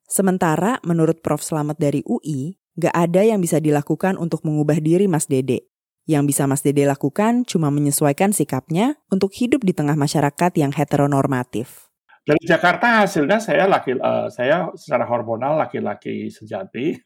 Sementara 0.05 0.77
menurut 0.85 1.25
Prof. 1.25 1.41
Slamet 1.41 1.81
dari 1.81 2.05
UI, 2.05 2.62
nggak 2.77 2.93
ada 2.93 3.25
yang 3.25 3.41
bisa 3.41 3.57
dilakukan 3.57 4.13
untuk 4.21 4.45
mengubah 4.45 4.77
diri 4.77 5.09
Mas 5.09 5.25
Dede. 5.25 5.65
Yang 6.05 6.33
bisa 6.33 6.45
Mas 6.45 6.62
Dede 6.62 6.85
lakukan 6.85 7.50
cuma 7.50 7.74
menyesuaikan 7.74 8.29
sikapnya 8.29 9.01
untuk 9.09 9.33
hidup 9.33 9.65
di 9.65 9.74
tengah 9.74 9.97
masyarakat 9.97 10.53
yang 10.57 10.69
heteronormatif. 10.69 11.89
dari 12.25 12.41
Jakarta 12.41 13.05
hasilnya 13.05 13.38
saya 13.38 13.69
laki 13.69 14.01
eh, 14.01 14.27
saya 14.33 14.74
secara 14.74 15.05
hormonal 15.05 15.62
laki-laki 15.62 16.33
sejati 16.33 16.97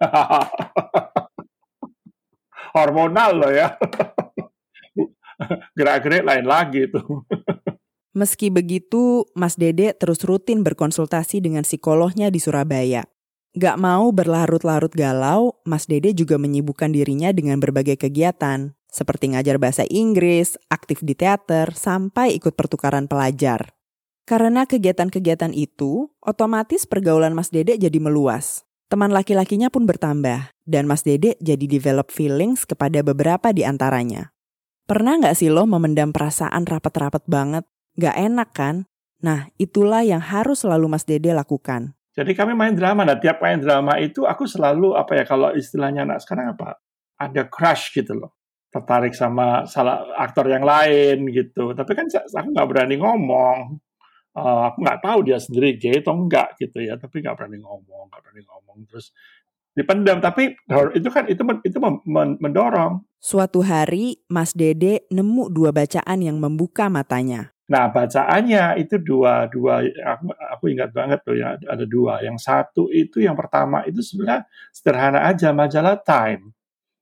hormonal 2.80 3.36
loh 3.36 3.52
ya 3.52 3.76
gerak-gerik 5.76 6.24
lain 6.24 6.48
lagi 6.48 6.88
tuh 6.88 7.28
Meski 8.10 8.50
begitu, 8.50 9.30
Mas 9.38 9.54
Dede 9.54 9.94
terus 9.94 10.26
rutin 10.26 10.66
berkonsultasi 10.66 11.46
dengan 11.46 11.62
psikolognya 11.62 12.34
di 12.34 12.42
Surabaya. 12.42 13.06
Gak 13.54 13.78
mau 13.78 14.10
berlarut-larut 14.10 14.90
galau, 14.90 15.62
Mas 15.62 15.86
Dede 15.86 16.18
juga 16.18 16.42
menyibukkan 16.42 16.90
dirinya 16.90 17.30
dengan 17.30 17.62
berbagai 17.62 18.02
kegiatan, 18.02 18.74
seperti 18.90 19.34
ngajar 19.34 19.62
bahasa 19.62 19.86
Inggris, 19.86 20.58
aktif 20.70 21.06
di 21.06 21.14
teater, 21.14 21.74
sampai 21.78 22.36
ikut 22.36 22.58
pertukaran 22.58 23.06
pelajar. 23.06 23.74
Karena 24.26 24.70
kegiatan-kegiatan 24.70 25.54
itu, 25.58 26.14
otomatis 26.22 26.86
pergaulan 26.86 27.34
Mas 27.34 27.50
Dede 27.50 27.78
jadi 27.82 27.98
meluas. 27.98 28.66
Teman 28.90 29.14
laki-lakinya 29.14 29.70
pun 29.70 29.86
bertambah, 29.86 30.54
dan 30.66 30.90
Mas 30.90 31.06
Dede 31.06 31.38
jadi 31.42 31.66
develop 31.66 32.10
feelings 32.10 32.66
kepada 32.66 33.06
beberapa 33.06 33.54
di 33.54 33.66
antaranya. 33.66 34.34
Pernah 34.90 35.22
nggak 35.22 35.38
sih 35.38 35.54
lo 35.54 35.70
memendam 35.70 36.10
perasaan 36.10 36.66
rapet-rapet 36.66 37.22
banget? 37.30 37.66
Nggak 37.98 38.16
enak 38.18 38.50
kan? 38.54 38.76
Nah, 39.22 39.46
itulah 39.62 40.02
yang 40.02 40.22
harus 40.22 40.66
selalu 40.66 40.90
Mas 40.90 41.06
Dede 41.06 41.30
lakukan. 41.30 41.94
Jadi 42.18 42.34
kami 42.34 42.58
main 42.58 42.74
drama, 42.74 43.06
nah 43.06 43.16
tiap 43.16 43.40
main 43.40 43.62
drama 43.62 44.02
itu 44.02 44.26
aku 44.26 44.50
selalu 44.50 44.98
apa 44.98 45.22
ya 45.22 45.24
kalau 45.30 45.54
istilahnya 45.54 46.04
anak 46.10 46.26
sekarang 46.26 46.58
apa? 46.58 46.82
Ada 47.22 47.46
crush 47.46 47.94
gitu 47.94 48.18
loh, 48.18 48.34
tertarik 48.70 49.18
sama 49.18 49.66
salah 49.66 50.06
aktor 50.18 50.46
yang 50.50 50.62
lain 50.62 51.26
gitu. 51.34 51.74
Tapi 51.74 51.92
kan 51.98 52.06
aku 52.10 52.48
nggak 52.54 52.70
berani 52.70 52.96
ngomong. 53.02 53.82
Eh, 54.30 54.62
aku 54.70 54.78
nggak 54.86 55.02
tahu 55.02 55.20
dia 55.26 55.42
sendiri 55.42 55.76
gay 55.82 56.06
atau 56.06 56.14
enggak 56.14 56.54
gitu 56.62 56.80
ya, 56.86 56.96
tapi 57.02 57.26
nggak 57.26 57.34
berani 57.34 57.58
ngomong, 57.60 58.14
nggak 58.14 58.22
berani 58.22 58.42
ngomong 58.46 58.78
terus 58.86 59.10
dipendam. 59.74 60.22
Tapi 60.22 60.54
itu 60.94 61.10
kan 61.10 61.26
itu 61.26 61.42
itu 61.66 61.78
mendorong. 62.38 63.02
Suatu 63.20 63.66
hari, 63.66 64.22
Mas 64.32 64.56
Dede 64.56 65.10
nemu 65.12 65.50
dua 65.52 65.74
bacaan 65.74 66.22
yang 66.22 66.38
membuka 66.40 66.88
matanya. 66.88 67.52
Nah 67.70 67.86
bacaannya 67.94 68.82
itu 68.82 68.98
dua 68.98 69.46
dua 69.46 69.86
aku, 69.86 70.34
aku 70.34 70.64
ingat 70.74 70.90
banget 70.90 71.22
tuh 71.22 71.38
ya 71.38 71.54
ada 71.54 71.86
dua. 71.86 72.18
Yang 72.22 72.46
satu 72.46 72.90
itu 72.90 73.22
yang 73.22 73.38
pertama 73.38 73.86
itu 73.86 74.02
sebenarnya 74.02 74.46
sederhana 74.74 75.26
aja 75.26 75.54
majalah 75.54 75.98
Time. 76.02 76.54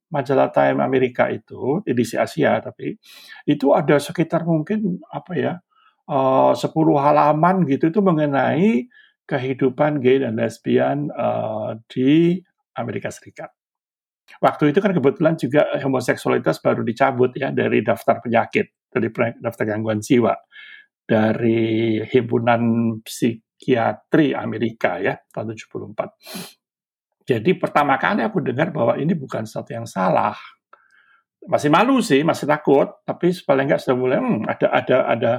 Majalah 0.07 0.49
Time 0.53 0.79
Amerika 0.79 1.27
itu 1.27 1.83
edisi 1.83 2.15
Asia 2.15 2.59
tapi 2.63 2.95
itu 3.43 3.75
ada 3.75 3.99
sekitar 3.99 4.47
mungkin 4.47 5.03
apa 5.11 5.33
ya 5.35 5.53
eh, 6.07 6.53
10 6.55 6.63
halaman 7.03 7.67
gitu 7.67 7.91
itu 7.91 7.99
mengenai 7.99 8.87
kehidupan 9.27 9.99
gay 9.99 10.23
dan 10.23 10.39
lesbian 10.39 11.11
eh, 11.11 11.71
di 11.91 12.39
Amerika 12.79 13.11
Serikat. 13.11 13.51
Waktu 14.43 14.75
itu 14.75 14.79
kan 14.83 14.91
kebetulan 14.91 15.35
juga 15.39 15.71
homoseksualitas 15.79 16.59
baru 16.59 16.83
dicabut 16.83 17.31
ya 17.33 17.49
dari 17.55 17.79
daftar 17.79 18.19
penyakit, 18.19 18.91
dari 18.91 19.07
daftar 19.39 19.63
gangguan 19.63 20.03
jiwa 20.03 20.35
dari 21.07 22.03
Himpunan 22.03 22.63
Psikiatri 22.99 24.35
Amerika 24.35 24.99
ya 24.99 25.15
tahun 25.31 25.55
74. 25.55 26.56
Jadi 27.27 27.59
pertama 27.59 27.99
kali 27.99 28.23
aku 28.23 28.39
dengar 28.39 28.71
bahwa 28.71 28.95
ini 28.95 29.11
bukan 29.11 29.43
sesuatu 29.43 29.75
yang 29.75 29.83
salah. 29.83 30.31
Masih 31.43 31.67
malu 31.67 31.99
sih, 31.99 32.23
masih 32.23 32.47
takut, 32.47 32.87
tapi 33.03 33.35
paling 33.43 33.67
nggak 33.67 33.81
sudah 33.83 33.97
mulai 33.99 34.19
hmm, 34.19 34.47
ada 34.47 34.67
ada 34.71 34.97
ada 35.11 35.31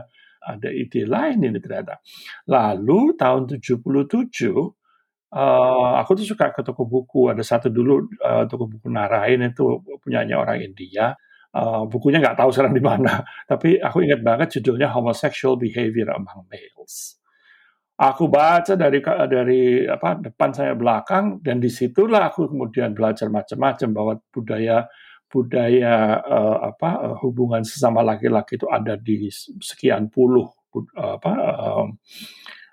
ada 0.45 0.69
ide 0.69 1.09
lain 1.09 1.41
ini 1.49 1.57
ternyata. 1.57 2.01
Lalu 2.49 3.17
tahun 3.17 3.49
77 3.57 4.21
eh, 5.33 5.91
aku 6.01 6.11
tuh 6.21 6.27
suka 6.29 6.53
ke 6.53 6.61
toko 6.61 6.85
buku. 6.85 7.33
Ada 7.33 7.41
satu 7.41 7.73
dulu 7.73 8.05
eh, 8.21 8.45
toko 8.45 8.69
buku 8.69 8.89
Narain 8.93 9.41
itu 9.41 9.81
punyanya 10.05 10.41
orang 10.45 10.61
India. 10.61 11.17
Eh, 11.57 11.83
bukunya 11.89 12.21
nggak 12.21 12.37
tahu 12.37 12.53
sekarang 12.53 12.77
di 12.77 12.85
mana. 12.85 13.25
Tapi 13.51 13.81
aku 13.81 14.05
ingat 14.05 14.21
banget 14.21 14.61
judulnya 14.61 14.93
Homosexual 14.93 15.57
Behavior 15.57 16.13
Among 16.13 16.45
Males. 16.53 17.17
Aku 17.99 18.31
baca 18.31 18.79
dari 18.79 19.03
dari 19.03 19.83
apa 19.83 20.23
depan 20.23 20.55
saya 20.55 20.79
belakang 20.79 21.43
dan 21.43 21.59
di 21.59 21.67
situlah 21.67 22.31
aku 22.31 22.47
kemudian 22.47 22.95
belajar 22.95 23.27
macam-macam 23.27 23.89
bahwa 23.91 24.13
budaya 24.31 24.87
budaya 25.27 26.23
uh, 26.23 26.71
apa 26.71 26.91
uh, 26.95 27.17
hubungan 27.27 27.67
sesama 27.67 28.07
laki-laki 28.07 28.55
itu 28.55 28.71
ada 28.71 28.95
di 28.95 29.27
sekian 29.59 30.15
puluh 30.15 30.47
uh, 30.95 31.19
apa 31.19 31.33
uh, 31.43 31.87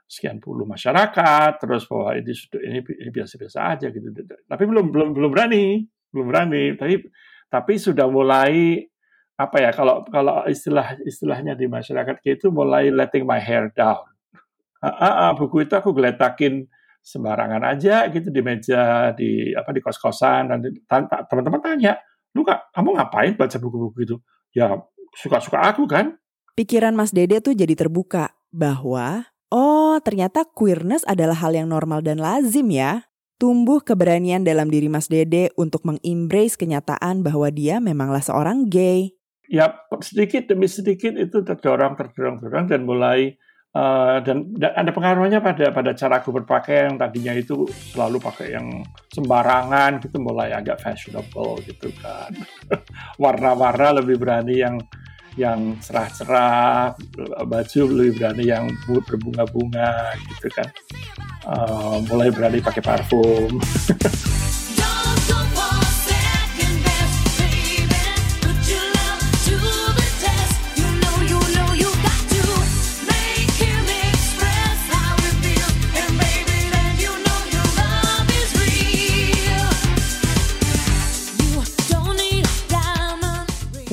sekian 0.06 0.38
puluh 0.38 0.70
masyarakat 0.70 1.58
terus 1.58 1.90
bahwa 1.90 2.14
ini 2.22 2.32
ini 2.62 2.80
ini 2.86 3.10
biasa-biasa 3.10 3.60
aja 3.66 3.90
gitu. 3.90 4.14
Tapi 4.46 4.64
belum 4.70 4.94
belum 4.94 5.10
belum 5.10 5.30
berani 5.34 5.90
belum 6.14 6.26
berani. 6.30 6.78
Tapi 6.78 7.02
tapi 7.50 7.74
sudah 7.82 8.06
mulai 8.06 8.78
apa 9.42 9.58
ya 9.58 9.74
kalau 9.74 10.06
kalau 10.06 10.46
istilah 10.46 11.02
istilahnya 11.02 11.58
di 11.58 11.66
masyarakat 11.66 12.22
itu 12.24 12.54
mulai 12.54 12.94
letting 12.94 13.26
my 13.26 13.42
hair 13.42 13.74
down 13.74 14.06
ah, 14.92 15.16
ah, 15.30 15.32
buku 15.34 15.66
itu 15.66 15.74
aku 15.74 15.96
geletakin 15.96 16.68
sembarangan 17.06 17.62
aja 17.62 18.10
gitu 18.10 18.34
di 18.34 18.42
meja 18.42 19.14
di 19.14 19.54
apa 19.54 19.70
di 19.70 19.82
kos 19.82 20.02
kosan 20.02 20.50
dan 20.50 20.60
teman-teman 21.30 21.62
tanya 21.62 21.94
lu 22.36 22.44
kak, 22.44 22.76
kamu 22.76 23.00
ngapain 23.00 23.34
baca 23.40 23.58
buku-buku 23.58 23.98
itu? 24.04 24.16
Ya 24.52 24.76
suka-suka 25.16 25.64
aku 25.64 25.88
kan. 25.88 26.20
Pikiran 26.54 26.92
Mas 26.92 27.16
Dede 27.16 27.40
tuh 27.40 27.56
jadi 27.56 27.72
terbuka 27.74 28.36
bahwa 28.52 29.32
oh 29.48 29.96
ternyata 30.04 30.44
queerness 30.44 31.08
adalah 31.08 31.40
hal 31.40 31.56
yang 31.56 31.72
normal 31.72 32.04
dan 32.04 32.20
lazim 32.20 32.68
ya. 32.68 33.08
Tumbuh 33.36 33.84
keberanian 33.84 34.48
dalam 34.48 34.72
diri 34.72 34.88
Mas 34.88 35.12
Dede 35.12 35.52
untuk 35.60 35.84
mengembrace 35.84 36.56
kenyataan 36.56 37.20
bahwa 37.24 37.52
dia 37.52 37.84
memanglah 37.84 38.24
seorang 38.24 38.68
gay. 38.68 39.16
Ya 39.52 39.76
sedikit 40.04 40.48
demi 40.52 40.68
sedikit 40.68 41.16
itu 41.16 41.44
terdorong, 41.44 42.00
terdorong, 42.00 42.40
terdorong 42.44 42.68
dan 42.68 42.82
mulai 42.88 43.36
Uh, 43.76 44.24
dan, 44.24 44.56
dan 44.56 44.72
ada 44.72 44.92
pengaruhnya 44.96 45.44
pada 45.44 45.68
pada 45.68 45.92
cara 45.92 46.24
aku 46.24 46.32
berpakaian 46.32 46.96
yang 46.96 46.98
tadinya 46.98 47.36
itu 47.36 47.68
selalu 47.92 48.24
pakai 48.24 48.56
yang 48.56 48.88
sembarangan 49.12 50.00
gitu 50.00 50.16
mulai 50.24 50.56
agak 50.56 50.80
fashionable 50.80 51.60
gitu 51.68 51.92
kan. 52.00 52.32
Warna-warna 53.24 54.00
lebih 54.00 54.16
berani 54.16 54.64
yang 54.64 54.80
yang 55.36 55.76
cerah-cerah 55.84 56.96
baju 57.44 57.82
lebih 57.92 58.24
berani 58.24 58.48
yang 58.48 58.72
berbunga-bunga 58.88 60.16
gitu 60.24 60.48
kan. 60.56 60.72
Uh, 61.44 62.00
mulai 62.08 62.32
berani 62.32 62.64
pakai 62.64 62.80
parfum 62.80 63.60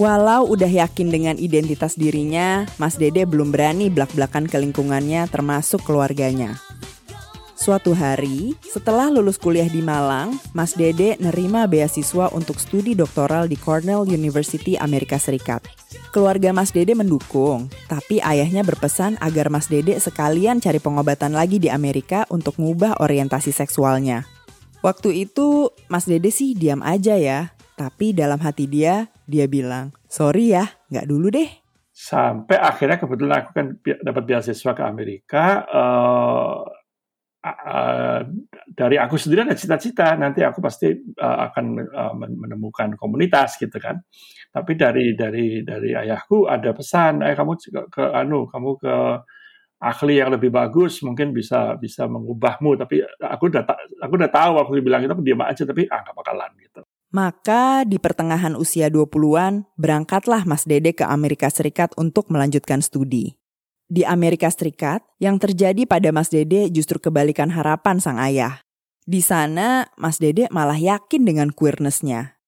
Walau 0.03 0.51
udah 0.51 0.67
yakin 0.67 1.15
dengan 1.15 1.39
identitas 1.39 1.95
dirinya, 1.95 2.67
Mas 2.75 2.99
Dede 2.99 3.23
belum 3.23 3.55
berani 3.55 3.87
belak-belakan 3.87 4.51
ke 4.51 4.59
lingkungannya 4.59 5.31
termasuk 5.31 5.87
keluarganya. 5.87 6.59
Suatu 7.55 7.95
hari, 7.95 8.59
setelah 8.67 9.15
lulus 9.15 9.39
kuliah 9.39 9.71
di 9.71 9.79
Malang, 9.79 10.35
Mas 10.51 10.75
Dede 10.75 11.15
nerima 11.23 11.71
beasiswa 11.71 12.35
untuk 12.35 12.59
studi 12.59 12.99
doktoral 12.99 13.47
di 13.47 13.55
Cornell 13.55 14.03
University 14.03 14.75
Amerika 14.75 15.23
Serikat. 15.23 15.63
Keluarga 16.11 16.51
Mas 16.51 16.75
Dede 16.75 16.99
mendukung, 16.99 17.71
tapi 17.87 18.19
ayahnya 18.19 18.67
berpesan 18.67 19.23
agar 19.23 19.55
Mas 19.55 19.71
Dede 19.71 20.03
sekalian 20.03 20.59
cari 20.59 20.83
pengobatan 20.83 21.31
lagi 21.31 21.63
di 21.63 21.71
Amerika 21.71 22.27
untuk 22.27 22.59
mengubah 22.59 22.99
orientasi 22.99 23.55
seksualnya. 23.55 24.27
Waktu 24.83 25.31
itu, 25.31 25.71
Mas 25.87 26.11
Dede 26.11 26.35
sih 26.35 26.59
diam 26.59 26.83
aja 26.83 27.15
ya, 27.15 27.55
tapi 27.79 28.11
dalam 28.11 28.43
hati 28.43 28.67
dia, 28.67 29.12
dia 29.27 29.47
bilang, 29.47 29.95
sorry 30.09 30.55
ya, 30.55 30.65
nggak 30.91 31.07
dulu 31.09 31.29
deh. 31.33 31.51
Sampai 31.93 32.57
akhirnya 32.57 32.97
kebetulan 32.97 33.37
aku 33.45 33.51
kan 33.53 33.67
dapat 33.83 34.23
beasiswa 34.25 34.73
ke 34.73 34.83
Amerika. 34.83 35.45
Uh, 35.69 36.65
uh, 37.45 38.21
dari 38.71 38.97
aku 38.97 39.21
sendiri 39.21 39.45
ada 39.45 39.59
cita-cita 39.59 40.17
nanti 40.17 40.41
aku 40.41 40.65
pasti 40.65 40.89
uh, 40.95 41.39
akan 41.53 41.67
uh, 41.85 42.15
menemukan 42.17 42.97
komunitas 42.97 43.61
gitu 43.61 43.77
kan. 43.77 44.01
Tapi 44.53 44.73
dari 44.77 45.13
dari 45.13 45.61
dari 45.61 45.93
ayahku 45.93 46.49
ada 46.49 46.73
pesan, 46.73 47.21
eh 47.25 47.37
kamu 47.37 47.53
ke, 47.61 47.83
ke 47.93 48.05
anu, 48.13 48.49
kamu 48.49 48.71
ke 48.81 48.95
ahli 49.83 50.23
yang 50.23 50.31
lebih 50.31 50.55
bagus 50.55 51.03
mungkin 51.03 51.35
bisa 51.35 51.75
bisa 51.75 52.07
mengubahmu 52.07 52.79
tapi 52.79 53.03
aku 53.19 53.51
udah 53.51 53.67
aku 53.99 54.15
udah 54.15 54.31
tahu 54.31 54.55
aku 54.63 54.71
bilang 54.79 55.03
itu 55.03 55.11
aku 55.11 55.27
diam 55.27 55.43
aja 55.43 55.67
tapi 55.67 55.91
ah 55.91 56.07
nggak 56.07 56.15
bakalan 56.15 56.51
gitu 56.63 56.87
maka 57.13 57.85
di 57.85 58.01
pertengahan 58.01 58.57
usia 58.57 58.89
20-an, 58.89 59.69
berangkatlah 59.77 60.49
Mas 60.49 60.65
Dede 60.65 60.97
ke 60.97 61.05
Amerika 61.05 61.53
Serikat 61.53 61.93
untuk 62.01 62.33
melanjutkan 62.33 62.81
studi. 62.81 63.37
Di 63.93 64.09
Amerika 64.09 64.49
Serikat, 64.49 65.05
yang 65.21 65.37
terjadi 65.37 65.85
pada 65.85 66.09
Mas 66.11 66.33
Dede 66.33 66.73
justru 66.73 66.97
kebalikan 66.97 67.53
harapan 67.53 68.01
sang 68.01 68.17
ayah. 68.17 68.65
Di 69.05 69.21
sana, 69.21 69.93
Mas 70.01 70.17
Dede 70.17 70.49
malah 70.49 70.81
yakin 70.81 71.29
dengan 71.29 71.53
queerness-nya. 71.53 72.41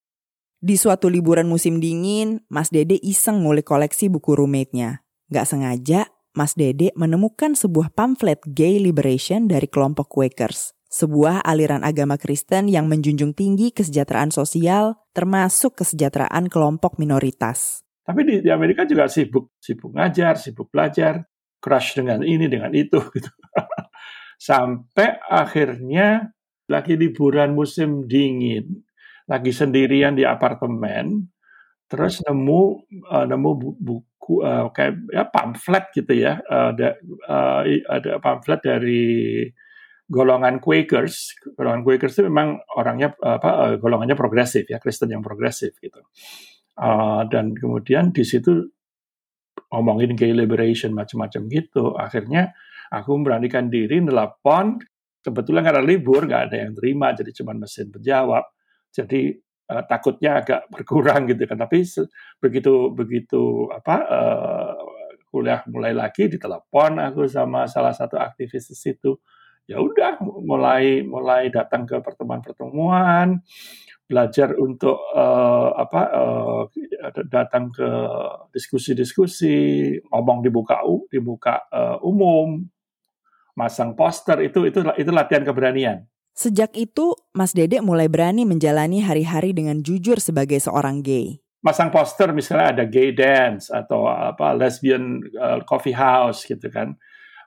Di 0.64 0.80
suatu 0.80 1.12
liburan 1.12 1.44
musim 1.44 1.76
dingin, 1.84 2.40
Mas 2.48 2.72
Dede 2.72 2.96
iseng 3.04 3.44
ngulik 3.44 3.68
koleksi 3.68 4.08
buku 4.08 4.32
roommate-nya. 4.32 5.04
Gak 5.28 5.44
sengaja, 5.44 6.08
Mas 6.32 6.56
Dede 6.56 6.88
menemukan 6.96 7.52
sebuah 7.52 7.92
pamflet 7.92 8.40
gay 8.48 8.80
liberation 8.80 9.44
dari 9.44 9.68
kelompok 9.68 10.08
Quakers 10.08 10.73
sebuah 10.94 11.42
aliran 11.42 11.82
agama 11.82 12.14
Kristen 12.14 12.70
yang 12.70 12.86
menjunjung 12.86 13.34
tinggi 13.34 13.74
kesejahteraan 13.74 14.30
sosial, 14.30 15.02
termasuk 15.10 15.82
kesejahteraan 15.82 16.46
kelompok 16.46 17.02
minoritas. 17.02 17.82
Tapi 18.06 18.22
di, 18.22 18.34
di 18.46 18.50
Amerika 18.54 18.86
juga 18.86 19.10
sibuk, 19.10 19.58
sibuk 19.58 19.90
ngajar, 19.98 20.38
sibuk 20.38 20.70
belajar, 20.70 21.26
crush 21.58 21.98
dengan 21.98 22.22
ini, 22.22 22.46
dengan 22.46 22.70
itu, 22.70 23.02
gitu. 23.16 23.30
Sampai 24.38 25.18
akhirnya 25.18 26.30
lagi 26.70 26.94
liburan 26.94 27.58
musim 27.58 28.06
dingin, 28.06 28.86
lagi 29.26 29.50
sendirian 29.50 30.14
di 30.14 30.22
apartemen, 30.22 31.26
terus 31.90 32.22
nemu 32.22 32.62
uh, 33.10 33.26
nemu 33.26 33.50
buku 33.82 34.46
uh, 34.46 34.70
kayak 34.70 35.10
ya 35.10 35.26
pamflet 35.26 35.84
gitu 35.90 36.12
ya, 36.12 36.38
uh, 36.44 36.70
ada 36.70 36.88
uh, 37.26 37.62
ada 37.66 38.22
pamflet 38.22 38.60
dari 38.62 39.02
golongan 40.08 40.60
Quakers, 40.60 41.36
golongan 41.56 41.80
Quakers 41.80 42.20
itu 42.20 42.28
memang 42.28 42.60
orangnya 42.76 43.16
apa 43.24 43.72
eh, 43.72 43.76
golongannya 43.80 44.16
progresif 44.16 44.68
ya, 44.68 44.76
Kristen 44.80 45.12
yang 45.12 45.24
progresif 45.24 45.76
gitu. 45.80 46.04
Uh, 46.74 47.22
dan 47.30 47.54
kemudian 47.54 48.10
di 48.10 48.26
situ 48.26 48.66
ngomongin 49.70 50.18
gay 50.18 50.34
liberation 50.34 50.90
macam-macam 50.90 51.46
gitu. 51.46 51.94
Akhirnya 51.94 52.50
aku 52.90 53.14
memberanikan 53.14 53.70
diri 53.70 54.02
nelpon. 54.02 54.82
Kebetulan 55.24 55.64
karena 55.64 55.80
libur 55.80 56.28
nggak 56.28 56.52
ada 56.52 56.56
yang 56.68 56.76
terima, 56.76 57.16
jadi 57.16 57.32
cuma 57.32 57.56
mesin 57.56 57.88
berjawab. 57.88 58.44
Jadi 58.92 59.32
uh, 59.72 59.82
takutnya 59.88 60.44
agak 60.44 60.68
berkurang 60.68 61.24
gitu 61.30 61.48
kan. 61.48 61.56
Tapi 61.56 61.80
begitu 62.42 62.92
begitu 62.92 63.72
apa 63.72 63.96
uh, 64.04 64.76
kuliah 65.32 65.64
mulai 65.66 65.90
lagi 65.90 66.30
ditelepon 66.30 67.02
aku 67.02 67.26
sama 67.26 67.66
salah 67.66 67.90
satu 67.90 68.14
aktivis 68.20 68.70
di 68.70 68.76
situ 68.78 69.18
ya 69.64 69.80
udah 69.80 70.20
mulai 70.44 71.00
mulai 71.04 71.48
datang 71.48 71.88
ke 71.88 72.00
pertemuan-pertemuan 72.04 73.40
belajar 74.04 74.52
untuk 74.60 75.00
uh, 75.16 75.72
apa 75.80 76.02
uh, 76.12 76.62
datang 77.24 77.72
ke 77.72 77.88
diskusi-diskusi 78.52 79.56
ngomong 80.12 80.44
di 80.44 80.52
buka 80.52 80.84
di 81.08 81.18
muka 81.24 81.64
uh, 81.72 81.96
umum 82.04 82.60
masang 83.56 83.96
poster 83.96 84.44
itu 84.44 84.68
itu 84.68 84.84
itu 85.00 85.08
latihan 85.08 85.46
keberanian 85.46 86.04
Sejak 86.34 86.74
itu, 86.74 87.14
Mas 87.30 87.54
Dedek 87.54 87.78
mulai 87.78 88.10
berani 88.10 88.42
menjalani 88.42 88.98
hari-hari 88.98 89.54
dengan 89.54 89.78
jujur 89.78 90.18
sebagai 90.18 90.58
seorang 90.58 90.98
gay. 90.98 91.38
Masang 91.62 91.94
poster 91.94 92.34
misalnya 92.34 92.74
ada 92.74 92.84
gay 92.90 93.14
dance 93.14 93.70
atau 93.70 94.10
apa 94.10 94.50
lesbian 94.50 95.22
uh, 95.38 95.62
coffee 95.62 95.94
house 95.94 96.42
gitu 96.42 96.66
kan. 96.74 96.98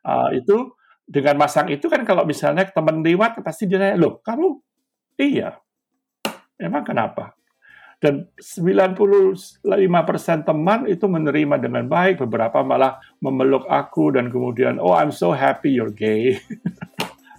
Uh, 0.08 0.32
itu 0.40 0.72
dengan 1.08 1.40
masang 1.40 1.72
itu 1.72 1.88
kan 1.88 2.04
kalau 2.04 2.28
misalnya 2.28 2.68
teman 2.68 3.00
lewat 3.00 3.40
pasti 3.40 3.64
dia 3.64 3.80
nanya, 3.80 3.96
loh 3.96 4.20
kamu 4.20 4.60
iya, 5.16 5.56
emang 6.60 6.84
kenapa? 6.84 7.32
Dan 7.98 8.30
95% 8.38 9.66
teman 10.46 10.86
itu 10.86 11.06
menerima 11.10 11.58
dengan 11.58 11.90
baik, 11.90 12.22
beberapa 12.30 12.62
malah 12.62 13.02
memeluk 13.18 13.66
aku 13.66 14.14
dan 14.14 14.30
kemudian, 14.30 14.78
oh 14.78 14.94
I'm 14.94 15.10
so 15.10 15.34
happy 15.34 15.74
you're 15.74 15.90
gay. 15.90 16.38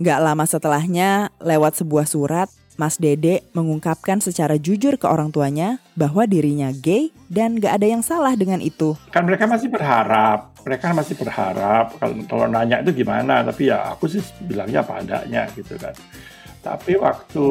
Gak 0.03 0.19
lama 0.19 0.43
setelahnya, 0.51 1.31
lewat 1.39 1.79
sebuah 1.79 2.11
surat, 2.11 2.51
Mas 2.79 2.95
Dede 2.95 3.43
mengungkapkan 3.59 4.23
secara 4.23 4.55
jujur 4.55 4.95
ke 4.95 5.11
orang 5.11 5.35
tuanya 5.35 5.83
bahwa 5.99 6.23
dirinya 6.31 6.71
gay 6.71 7.11
dan 7.27 7.59
gak 7.59 7.83
ada 7.83 7.91
yang 7.91 8.07
salah 8.07 8.39
dengan 8.39 8.63
itu. 8.63 8.95
Kan 9.11 9.27
mereka 9.27 9.51
masih 9.51 9.67
berharap, 9.67 10.55
mereka 10.63 10.95
masih 10.95 11.19
berharap 11.19 11.99
kalau, 11.99 12.15
kalau 12.31 12.47
nanya 12.47 12.79
itu 12.87 13.03
gimana, 13.03 13.43
tapi 13.43 13.75
ya 13.75 13.99
aku 13.99 14.07
sih 14.07 14.23
bilangnya 14.47 14.87
apa 14.87 15.03
adanya 15.03 15.51
gitu 15.59 15.75
kan. 15.75 15.91
Tapi 16.59 16.99
waktu 16.99 17.47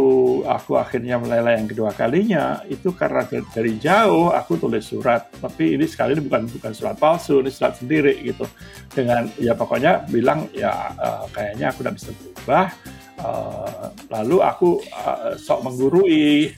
aku 0.48 0.80
akhirnya 0.80 1.20
meleleh 1.20 1.60
yang 1.60 1.68
kedua 1.68 1.92
kalinya, 1.92 2.64
itu 2.68 2.92
karena 2.96 3.28
dari 3.28 3.76
jauh 3.80 4.32
aku 4.32 4.60
tulis 4.60 4.84
surat. 4.84 5.28
Tapi 5.28 5.76
ini 5.76 5.88
sekali 5.88 6.16
ini 6.16 6.24
bukan 6.24 6.48
bukan 6.48 6.72
surat 6.72 6.96
palsu, 6.96 7.40
ini 7.44 7.52
surat 7.52 7.76
sendiri 7.76 8.20
gitu. 8.24 8.48
Dengan 8.92 9.28
ya 9.40 9.56
pokoknya 9.56 10.08
bilang 10.12 10.52
ya 10.56 10.92
uh, 10.96 11.24
kayaknya 11.36 11.72
aku 11.72 11.84
udah 11.84 11.94
bisa 11.96 12.12
berubah. 12.16 12.72
Uh, 13.18 13.90
lalu 14.14 14.38
aku 14.46 14.82
uh, 14.94 15.34
sok 15.38 15.66
menggurui. 15.66 16.54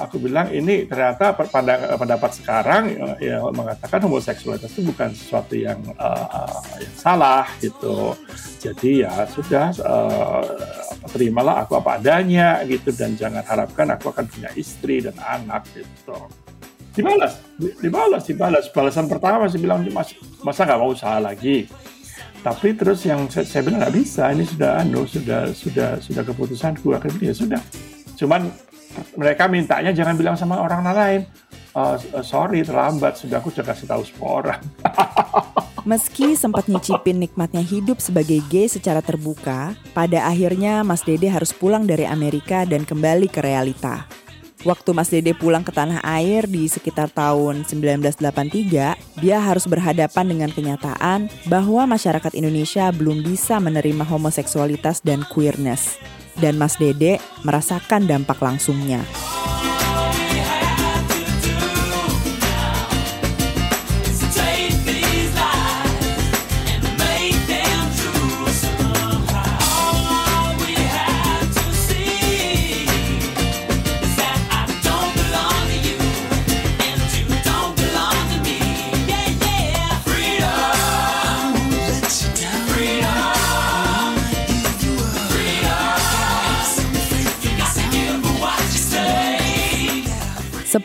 aku 0.00 0.16
bilang 0.16 0.48
ini 0.54 0.88
ternyata 0.88 1.36
pada 1.36 1.98
pendapat 1.98 2.30
sekarang 2.40 2.94
ya, 3.20 3.42
mengatakan 3.52 4.00
homoseksualitas 4.06 4.72
itu 4.72 4.86
bukan 4.86 5.12
sesuatu 5.12 5.52
yang, 5.52 5.82
uh, 6.00 6.62
yang 6.80 6.94
salah 6.96 7.44
gitu. 7.60 8.16
Jadi 8.62 9.04
ya 9.04 9.28
sudah 9.28 9.74
uh, 9.84 10.44
terimalah 11.12 11.66
aku 11.66 11.76
apa 11.76 12.00
adanya 12.00 12.64
gitu 12.64 12.94
dan 12.96 13.12
jangan 13.18 13.44
harapkan 13.44 13.92
aku 13.92 14.08
akan 14.14 14.24
punya 14.30 14.50
istri 14.56 15.04
dan 15.04 15.16
anak 15.20 15.68
gitu. 15.74 16.16
Dibalas, 16.90 17.38
dibalas, 17.58 18.22
dibalas. 18.26 18.64
Balasan 18.74 19.06
pertama 19.06 19.46
sih 19.46 19.62
bilang 19.62 19.86
mas, 19.94 20.10
masa 20.42 20.66
nggak 20.66 20.80
mau 20.80 20.90
usaha 20.90 21.22
lagi. 21.22 21.70
Tapi 22.40 22.72
terus 22.72 23.04
yang 23.04 23.28
saya, 23.28 23.44
saya 23.44 23.60
bilang 23.60 23.84
nggak 23.84 23.96
bisa, 24.00 24.32
ini 24.32 24.48
sudah 24.48 24.80
anu, 24.80 25.04
sudah 25.04 25.52
sudah 25.52 26.00
sudah 26.00 26.22
keputusanku 26.24 26.96
akhirnya 26.96 27.32
ya 27.32 27.34
sudah. 27.36 27.60
Cuman 28.16 28.48
mereka 29.14 29.44
mintanya 29.44 29.92
jangan 29.92 30.16
bilang 30.16 30.36
sama 30.40 30.56
orang 30.56 30.80
lain. 30.88 31.20
Uh, 31.70 31.94
sorry 32.26 32.66
terlambat, 32.66 33.14
sudah 33.20 33.38
aku 33.38 33.52
sudah 33.54 33.66
kasih 33.70 33.86
tahu 33.86 34.02
semua 34.02 34.30
orang. 34.42 34.60
Meski 35.90 36.36
sempat 36.36 36.68
nyicipin 36.68 37.22
nikmatnya 37.22 37.62
hidup 37.64 38.02
sebagai 38.02 38.42
gay 38.52 38.66
secara 38.68 39.00
terbuka, 39.00 39.72
pada 39.96 40.28
akhirnya 40.28 40.82
Mas 40.82 41.06
Dede 41.06 41.30
harus 41.30 41.54
pulang 41.54 41.86
dari 41.88 42.04
Amerika 42.04 42.68
dan 42.68 42.84
kembali 42.84 43.30
ke 43.32 43.40
realita. 43.40 44.04
Waktu 44.60 44.92
Mas 44.92 45.08
Dede 45.08 45.32
pulang 45.32 45.64
ke 45.64 45.72
tanah 45.72 46.04
air 46.04 46.44
di 46.44 46.68
sekitar 46.68 47.08
tahun 47.08 47.64
1983, 47.64 49.20
dia 49.24 49.38
harus 49.40 49.64
berhadapan 49.64 50.26
dengan 50.28 50.50
kenyataan 50.52 51.32
bahwa 51.48 51.88
masyarakat 51.88 52.36
Indonesia 52.36 52.92
belum 52.92 53.24
bisa 53.24 53.56
menerima 53.56 54.04
homoseksualitas 54.04 55.00
dan 55.00 55.24
queerness 55.32 55.96
dan 56.40 56.60
Mas 56.60 56.76
Dede 56.80 57.20
merasakan 57.44 58.08
dampak 58.08 58.40
langsungnya. 58.40 59.00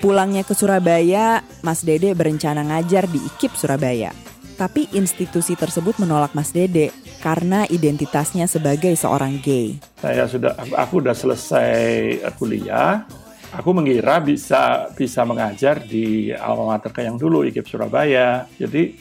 Sepulangnya 0.05 0.45
ke 0.45 0.53
Surabaya, 0.53 1.41
Mas 1.65 1.81
Dede 1.81 2.13
berencana 2.13 2.61
ngajar 2.61 3.09
di 3.09 3.17
IKIP 3.17 3.57
Surabaya. 3.57 4.13
Tapi 4.53 4.85
institusi 4.93 5.57
tersebut 5.57 5.97
menolak 5.97 6.37
Mas 6.37 6.53
Dede 6.53 6.93
karena 7.25 7.65
identitasnya 7.65 8.45
sebagai 8.45 8.93
seorang 8.93 9.41
gay. 9.41 9.81
Saya 9.97 10.29
sudah 10.29 10.53
aku 10.77 11.01
udah 11.01 11.17
selesai 11.17 12.21
kuliah, 12.37 13.01
aku 13.49 13.73
mengira 13.73 14.21
bisa 14.21 14.93
bisa 14.93 15.25
mengajar 15.25 15.81
di 15.81 16.29
alma 16.29 16.77
yang 17.01 17.17
dulu 17.17 17.41
IKIP 17.41 17.65
Surabaya. 17.65 18.45
Jadi 18.61 18.93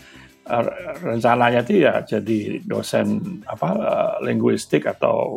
eh, 0.48 0.64
rencananya 1.04 1.68
itu 1.68 1.84
ya 1.84 2.00
jadi 2.00 2.64
dosen 2.64 3.44
apa 3.44 3.68
eh, 3.76 4.12
linguistik 4.24 4.88
atau 4.88 5.36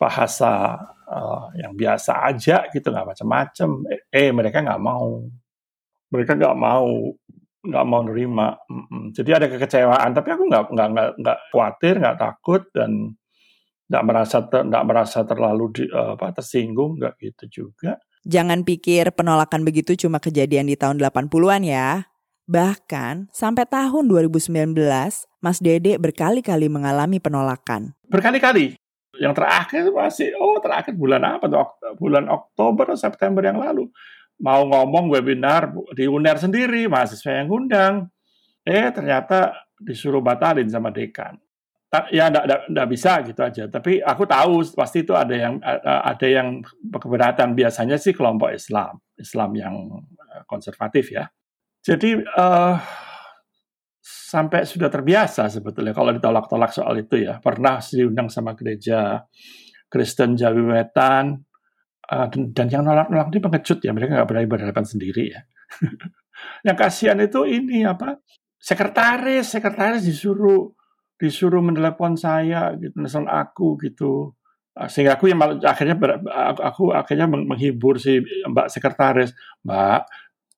bahasa 0.00 0.80
uh, 1.08 1.52
yang 1.56 1.72
biasa 1.76 2.24
aja 2.28 2.68
gitu 2.72 2.90
nggak 2.90 3.14
macam-macam 3.14 3.68
eh, 3.90 4.02
eh 4.10 4.30
mereka 4.30 4.60
nggak 4.64 4.82
mau. 4.82 5.24
Mereka 6.12 6.38
nggak 6.38 6.56
mau 6.56 6.88
nggak 7.64 7.86
mau 7.88 8.00
nerima. 8.04 8.48
Jadi 9.16 9.30
ada 9.32 9.46
kekecewaan 9.48 10.10
tapi 10.12 10.28
aku 10.36 10.44
nggak 10.48 10.64
nggak 10.68 10.88
nggak 10.92 11.10
nggak 11.20 11.38
khawatir 11.48 11.94
nggak 11.96 12.18
takut 12.20 12.62
dan 12.76 13.16
nggak 13.88 14.04
merasa 14.04 14.36
nggak 14.44 14.84
merasa 14.84 15.18
terlalu 15.24 15.64
di, 15.72 15.84
uh, 15.88 16.16
apa 16.16 16.36
tersinggung 16.36 17.00
nggak 17.00 17.14
gitu 17.20 17.64
juga. 17.64 17.96
Jangan 18.24 18.64
pikir 18.64 19.12
penolakan 19.12 19.68
begitu 19.68 19.96
cuma 20.00 20.16
kejadian 20.16 20.68
di 20.68 20.76
tahun 20.80 20.96
80-an 20.96 21.62
ya. 21.64 22.08
Bahkan 22.44 23.32
sampai 23.32 23.64
tahun 23.68 24.04
2019, 24.08 24.76
Mas 25.40 25.58
Dede 25.60 25.96
berkali-kali 25.96 26.68
mengalami 26.68 27.20
penolakan. 27.20 27.96
Berkali-kali? 28.08 28.76
Yang 29.20 29.34
terakhir 29.38 29.82
masih, 29.90 30.28
oh 30.38 30.58
terakhir 30.58 30.94
bulan 30.94 31.22
apa 31.22 31.46
tuh? 31.46 31.68
Bulan 31.98 32.26
Oktober 32.26 32.92
atau 32.92 32.98
September 32.98 33.42
yang 33.44 33.58
lalu. 33.62 33.88
Mau 34.42 34.66
ngomong 34.66 35.10
webinar 35.14 35.70
di 35.94 36.10
UNER 36.10 36.38
sendiri, 36.42 36.90
mahasiswa 36.90 37.42
yang 37.42 37.46
ngundang. 37.50 37.94
Eh 38.66 38.90
ternyata 38.90 39.54
disuruh 39.78 40.24
batalin 40.24 40.66
sama 40.66 40.90
dekan. 40.90 41.38
Ya 42.10 42.26
enggak 42.26 42.88
bisa 42.90 43.22
gitu 43.22 43.38
aja. 43.38 43.70
Tapi 43.70 44.02
aku 44.02 44.26
tahu 44.26 44.66
pasti 44.74 45.06
itu 45.06 45.14
ada 45.14 45.30
yang 45.30 45.62
ada 45.86 46.26
yang 46.26 46.58
keberatan. 46.90 47.54
Biasanya 47.54 47.94
sih 47.94 48.10
kelompok 48.10 48.50
Islam, 48.50 48.98
Islam 49.14 49.50
yang 49.54 49.74
eh, 50.34 50.42
konservatif 50.50 51.14
ya. 51.14 51.30
Jadi 51.84 52.18
uh, 52.18 52.74
sampai 54.04 54.68
sudah 54.68 54.92
terbiasa 54.92 55.48
sebetulnya 55.48 55.96
kalau 55.96 56.12
ditolak-tolak 56.12 56.76
soal 56.76 57.00
itu 57.00 57.24
ya. 57.24 57.40
Pernah 57.40 57.80
diundang 57.80 58.28
sama 58.28 58.52
gereja 58.52 59.24
Kristen 59.88 60.36
Jawi 60.36 60.60
Wetan, 60.60 61.40
uh, 62.12 62.26
dan, 62.28 62.66
yang 62.68 62.84
nolak-nolak 62.84 63.32
ini 63.32 63.40
pengecut 63.40 63.78
ya, 63.80 63.96
mereka 63.96 64.20
nggak 64.20 64.28
berani 64.28 64.48
berhadapan 64.50 64.84
sendiri 64.84 65.32
ya. 65.32 65.40
yang 66.66 66.76
kasihan 66.76 67.16
itu 67.24 67.48
ini 67.48 67.88
apa 67.88 68.20
sekretaris, 68.60 69.48
sekretaris 69.48 70.04
disuruh 70.04 70.68
disuruh 71.16 71.64
menelpon 71.64 72.20
saya 72.20 72.76
gitu, 72.76 72.92
nelfon 73.00 73.24
aku 73.30 73.80
gitu 73.80 74.34
ah, 74.76 74.90
sehingga 74.90 75.16
aku 75.16 75.30
yang 75.30 75.40
akhirnya 75.62 75.96
aku 76.60 76.90
akhirnya 76.90 77.30
menghibur 77.30 77.96
si 77.96 78.20
Mbak 78.20 78.68
sekretaris, 78.68 79.32
Mbak 79.64 80.00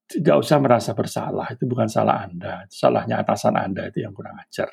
tidak 0.06 0.36
usah 0.38 0.58
merasa 0.62 0.94
bersalah. 0.94 1.50
Itu 1.50 1.66
bukan 1.66 1.90
salah 1.90 2.26
Anda. 2.26 2.64
Salahnya 2.70 3.20
atasan 3.22 3.58
Anda 3.58 3.90
itu 3.90 4.06
yang 4.06 4.14
kurang 4.14 4.38
ajar. 4.38 4.70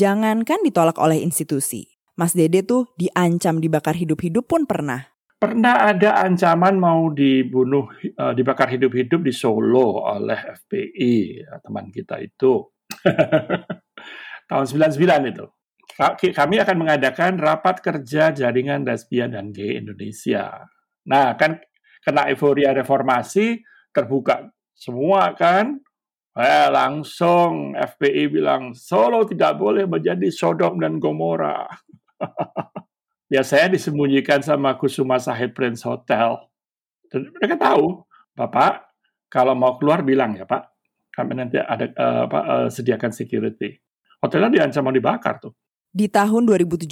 Jangankan 0.00 0.60
ditolak 0.66 0.98
oleh 0.98 1.22
institusi. 1.22 1.86
Mas 2.18 2.36
Dede 2.36 2.66
tuh 2.66 2.90
diancam 2.98 3.62
dibakar 3.62 3.96
hidup-hidup 3.96 4.44
pun 4.44 4.66
pernah. 4.68 5.08
Pernah 5.40 5.88
ada 5.88 6.20
ancaman 6.20 6.76
mau 6.76 7.08
dibunuh, 7.08 7.88
uh, 8.20 8.36
dibakar 8.36 8.68
hidup-hidup 8.68 9.24
di 9.24 9.32
Solo 9.32 10.04
oleh 10.04 10.36
FPI, 10.36 11.40
ya, 11.40 11.56
teman 11.64 11.88
kita 11.88 12.20
itu. 12.20 12.68
Tahun 14.52 14.66
99 14.68 15.32
itu. 15.32 15.46
Kami 16.36 16.56
akan 16.60 16.76
mengadakan 16.76 17.40
rapat 17.40 17.80
kerja 17.80 18.36
jaringan 18.36 18.84
lesbian 18.84 19.32
dan 19.32 19.48
gay 19.48 19.80
Indonesia. 19.80 20.68
Nah, 21.08 21.32
kan 21.40 21.56
kena 22.10 22.26
euforia 22.26 22.74
reformasi, 22.74 23.62
terbuka 23.94 24.50
semua 24.74 25.30
kan. 25.38 25.78
Eh, 26.34 26.68
langsung 26.70 27.74
FPI 27.74 28.30
bilang 28.30 28.74
Solo 28.74 29.26
tidak 29.26 29.58
boleh 29.58 29.86
menjadi 29.86 30.26
Sodom 30.30 30.78
dan 30.82 30.98
Gomora. 30.98 31.66
Biasanya 33.30 33.78
disembunyikan 33.78 34.42
sama 34.42 34.74
Kusuma 34.74 35.22
Sahid 35.22 35.54
Prince 35.54 35.86
Hotel. 35.86 36.38
Dan 37.10 37.30
mereka 37.34 37.58
tahu, 37.58 38.02
Bapak, 38.34 38.90
kalau 39.30 39.54
mau 39.54 39.78
keluar 39.78 40.02
bilang 40.02 40.34
ya 40.34 40.46
Pak, 40.46 40.70
kami 41.14 41.38
nanti 41.38 41.58
ada 41.58 41.86
uh, 41.94 42.26
apa, 42.26 42.38
uh, 42.46 42.68
sediakan 42.70 43.10
security. 43.10 43.78
Hotelnya 44.22 44.62
diancam 44.62 44.86
mau 44.86 44.94
dibakar 44.94 45.38
tuh. 45.42 45.54
Di 45.90 46.06
tahun 46.06 46.46
2017, 46.46 46.86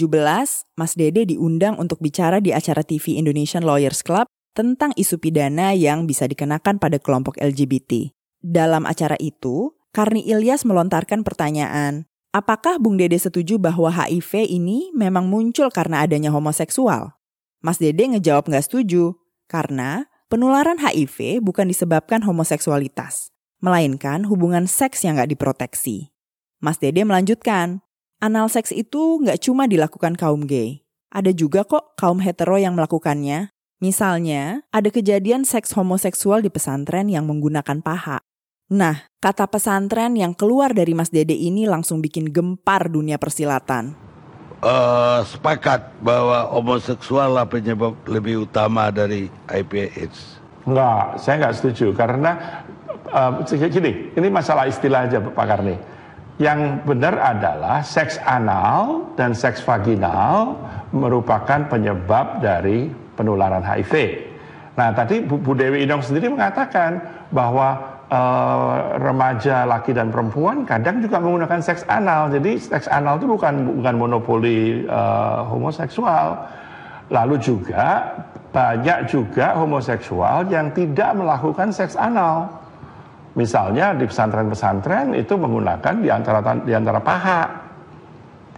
Mas 0.74 0.92
Dede 0.98 1.22
diundang 1.22 1.78
untuk 1.78 2.02
bicara 2.02 2.42
di 2.42 2.50
acara 2.50 2.83
TV 2.83 3.14
Indonesian 3.22 3.62
Lawyers 3.62 4.02
Club 4.02 4.26
tentang 4.58 4.90
isu 4.98 5.22
pidana 5.22 5.70
yang 5.70 6.10
bisa 6.10 6.26
dikenakan 6.26 6.82
pada 6.82 6.98
kelompok 6.98 7.38
LGBT. 7.38 8.10
Dalam 8.42 8.90
acara 8.90 9.14
itu, 9.22 9.78
Karni 9.94 10.26
Ilyas 10.26 10.66
melontarkan 10.66 11.22
pertanyaan, 11.22 12.10
apakah 12.34 12.82
Bung 12.82 12.98
Dede 12.98 13.22
setuju 13.22 13.62
bahwa 13.62 13.94
HIV 13.94 14.50
ini 14.50 14.90
memang 14.98 15.30
muncul 15.30 15.70
karena 15.70 16.02
adanya 16.02 16.34
homoseksual? 16.34 17.14
Mas 17.62 17.78
Dede 17.78 18.10
ngejawab 18.10 18.50
nggak 18.50 18.66
setuju, 18.66 19.14
karena 19.46 20.10
penularan 20.26 20.82
HIV 20.82 21.38
bukan 21.38 21.70
disebabkan 21.70 22.26
homoseksualitas, 22.26 23.30
melainkan 23.62 24.26
hubungan 24.26 24.66
seks 24.66 25.06
yang 25.06 25.22
nggak 25.22 25.38
diproteksi. 25.38 26.10
Mas 26.58 26.82
Dede 26.82 27.06
melanjutkan, 27.06 27.86
anal 28.18 28.50
seks 28.50 28.74
itu 28.74 29.22
nggak 29.22 29.38
cuma 29.38 29.70
dilakukan 29.70 30.18
kaum 30.18 30.50
gay, 30.50 30.82
Ada 31.08 31.32
juga 31.32 31.64
kok 31.64 31.96
kaum 31.96 32.20
hetero 32.20 32.60
yang 32.60 32.76
melakukannya. 32.76 33.48
Misalnya, 33.78 34.66
ada 34.74 34.90
kejadian 34.90 35.46
seks 35.46 35.70
homoseksual 35.78 36.42
di 36.42 36.50
pesantren 36.50 37.06
yang 37.06 37.30
menggunakan 37.30 37.78
paha. 37.78 38.18
Nah, 38.74 39.06
kata 39.22 39.46
pesantren 39.46 40.18
yang 40.18 40.34
keluar 40.34 40.74
dari 40.74 40.98
Mas 40.98 41.14
Dede 41.14 41.38
ini 41.38 41.62
langsung 41.62 42.02
bikin 42.02 42.34
gempar 42.34 42.90
dunia 42.90 43.22
persilatan. 43.22 43.94
Uh, 44.58 45.22
sepakat 45.22 45.94
bahwa 46.02 46.50
homoseksual 46.50 47.38
lah 47.38 47.46
penyebab 47.46 47.94
lebih 48.10 48.50
utama 48.50 48.90
dari 48.90 49.30
HIV 49.46 49.72
AIDS. 49.94 50.42
Enggak, 50.66 51.22
saya 51.22 51.34
nggak 51.38 51.54
setuju 51.62 51.94
karena 51.94 52.66
uh, 53.14 53.46
gini, 53.46 54.10
ini 54.10 54.26
masalah 54.26 54.66
istilah 54.66 55.06
aja 55.06 55.22
Pak 55.22 55.46
Karni. 55.46 55.78
Yang 56.42 56.82
benar 56.82 57.14
adalah 57.14 57.86
seks 57.86 58.18
anal 58.26 59.06
dan 59.14 59.38
seks 59.38 59.62
vaginal 59.62 60.58
merupakan 60.90 61.62
penyebab 61.70 62.42
dari 62.42 63.07
penularan 63.18 63.66
HIV. 63.66 63.94
Nah, 64.78 64.94
tadi 64.94 65.18
Bu, 65.26 65.42
Dewi 65.59 65.83
Inong 65.83 66.07
sendiri 66.07 66.31
mengatakan 66.31 67.02
bahwa 67.35 67.98
uh, 68.07 68.94
remaja 69.02 69.66
laki 69.66 69.90
dan 69.90 70.14
perempuan 70.14 70.62
kadang 70.62 71.02
juga 71.02 71.18
menggunakan 71.18 71.59
seks 71.59 71.83
anal. 71.90 72.31
Jadi 72.31 72.62
seks 72.62 72.87
anal 72.87 73.18
itu 73.18 73.26
bukan 73.26 73.83
bukan 73.83 73.94
monopoli 73.98 74.87
uh, 74.87 75.42
homoseksual. 75.50 76.38
Lalu 77.11 77.42
juga 77.42 78.07
banyak 78.54 79.11
juga 79.11 79.59
homoseksual 79.59 80.46
yang 80.46 80.70
tidak 80.70 81.11
melakukan 81.18 81.74
seks 81.74 81.98
anal. 81.98 82.46
Misalnya 83.35 83.98
di 83.98 84.07
pesantren-pesantren 84.07 85.18
itu 85.18 85.35
menggunakan 85.35 85.94
di 85.98 86.09
antara 86.11 86.40
di 86.62 86.70
antara 86.70 87.02
paha. 87.02 87.42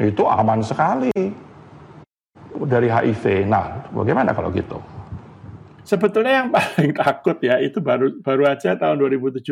Itu 0.01 0.25
aman 0.29 0.65
sekali 0.65 1.50
dari 2.67 2.89
HIV. 2.89 3.47
Nah, 3.49 3.91
bagaimana 3.93 4.33
kalau 4.33 4.51
gitu? 4.51 4.81
Sebetulnya 5.85 6.45
yang 6.45 6.49
paling 6.55 6.93
takut 6.95 7.37
ya 7.41 7.59
itu 7.59 7.81
baru 7.81 8.21
baru 8.21 8.53
aja 8.53 8.77
tahun 8.77 9.01
2017. 9.01 9.43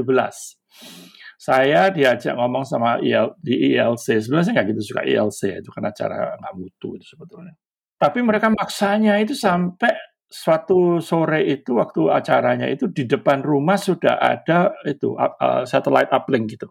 Saya 1.38 1.88
diajak 1.94 2.34
ngomong 2.34 2.66
sama 2.66 2.98
IL, 2.98 3.38
di 3.38 3.72
ILC. 3.72 4.26
Sebenarnya 4.26 4.44
saya 4.50 4.54
nggak 4.58 4.68
gitu 4.74 4.82
suka 4.92 5.02
ILC 5.06 5.40
itu 5.62 5.70
karena 5.70 5.90
cara 5.94 6.34
nggak 6.34 6.54
mutu 6.58 6.98
itu 6.98 7.06
sebetulnya. 7.06 7.54
Tapi 7.98 8.22
mereka 8.22 8.50
maksanya 8.50 9.18
itu 9.18 9.34
sampai 9.34 9.90
suatu 10.28 11.00
sore 11.00 11.40
itu 11.48 11.80
waktu 11.80 12.12
acaranya 12.12 12.68
itu 12.68 12.92
di 12.92 13.08
depan 13.08 13.40
rumah 13.40 13.80
sudah 13.80 14.20
ada 14.20 14.76
itu 14.84 15.16
uh, 15.16 15.64
satellite 15.64 16.12
uplink 16.12 16.58
gitu. 16.58 16.68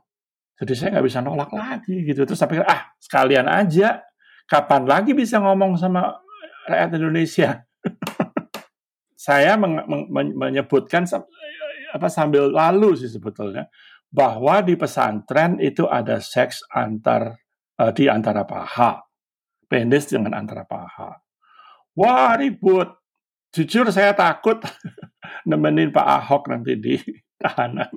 Jadi 0.57 0.73
saya 0.73 0.89
nggak 0.97 1.05
bisa 1.05 1.19
nolak 1.25 1.51
lagi 1.53 2.05
gitu. 2.05 2.23
Terus 2.23 2.37
saya 2.37 2.49
pikir 2.49 2.65
ah 2.65 2.93
sekalian 3.01 3.49
aja. 3.49 4.03
Kapan 4.47 4.87
lagi 4.87 5.11
bisa 5.11 5.43
ngomong 5.43 5.75
sama 5.75 6.07
rakyat 6.67 6.99
Indonesia. 6.99 7.49
Saya 9.17 9.55
meng, 9.57 9.81
men, 10.11 10.35
menyebutkan 10.35 11.07
apa 11.91 12.07
sambil 12.11 12.51
lalu 12.51 12.99
sih 12.99 13.09
sebetulnya 13.09 13.71
bahwa 14.11 14.61
di 14.61 14.75
pesantren 14.75 15.57
itu 15.59 15.87
ada 15.87 16.19
seks 16.19 16.63
antar 16.71 17.35
uh, 17.79 17.91
di 17.91 18.07
antara 18.07 18.43
paha, 18.47 19.03
penis 19.67 20.11
dengan 20.11 20.37
antara 20.37 20.67
paha. 20.67 21.17
Wah 21.97 22.35
ribut. 22.37 22.93
Jujur 23.55 23.89
saya 23.89 24.13
takut 24.13 24.61
nemenin 25.49 25.89
Pak 25.89 26.07
Ahok 26.07 26.51
nanti 26.51 26.77
di 26.77 26.95
tahanan. 27.41 27.89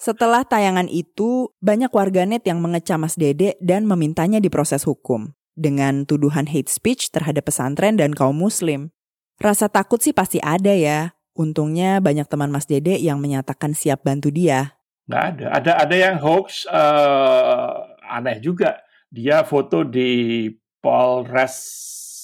Setelah 0.00 0.42
tayangan 0.46 0.90
itu, 0.90 1.52
banyak 1.60 1.92
warganet 1.92 2.42
yang 2.46 2.58
mengecam 2.58 3.04
Mas 3.04 3.14
Dede 3.14 3.58
dan 3.60 3.84
memintanya 3.84 4.40
diproses 4.42 4.82
hukum 4.88 5.34
dengan 5.54 6.06
tuduhan 6.06 6.50
hate 6.50 6.70
speech 6.70 7.10
terhadap 7.14 7.46
pesantren 7.46 7.98
dan 7.98 8.14
kaum 8.14 8.36
muslim. 8.38 8.90
Rasa 9.38 9.66
takut 9.66 9.98
sih 9.98 10.14
pasti 10.14 10.38
ada 10.42 10.70
ya. 10.70 11.14
Untungnya 11.34 11.98
banyak 11.98 12.30
teman 12.30 12.54
Mas 12.54 12.70
Dede 12.70 12.94
yang 13.02 13.18
menyatakan 13.18 13.74
siap 13.74 14.06
bantu 14.06 14.30
dia. 14.30 14.78
Nggak 15.10 15.24
ada. 15.34 15.46
Ada 15.58 15.72
ada 15.82 15.96
yang 15.98 16.16
hoax 16.22 16.64
uh, 16.70 17.98
aneh 18.06 18.38
juga. 18.38 18.78
Dia 19.10 19.42
foto 19.42 19.82
di 19.82 20.46
Polres 20.78 21.56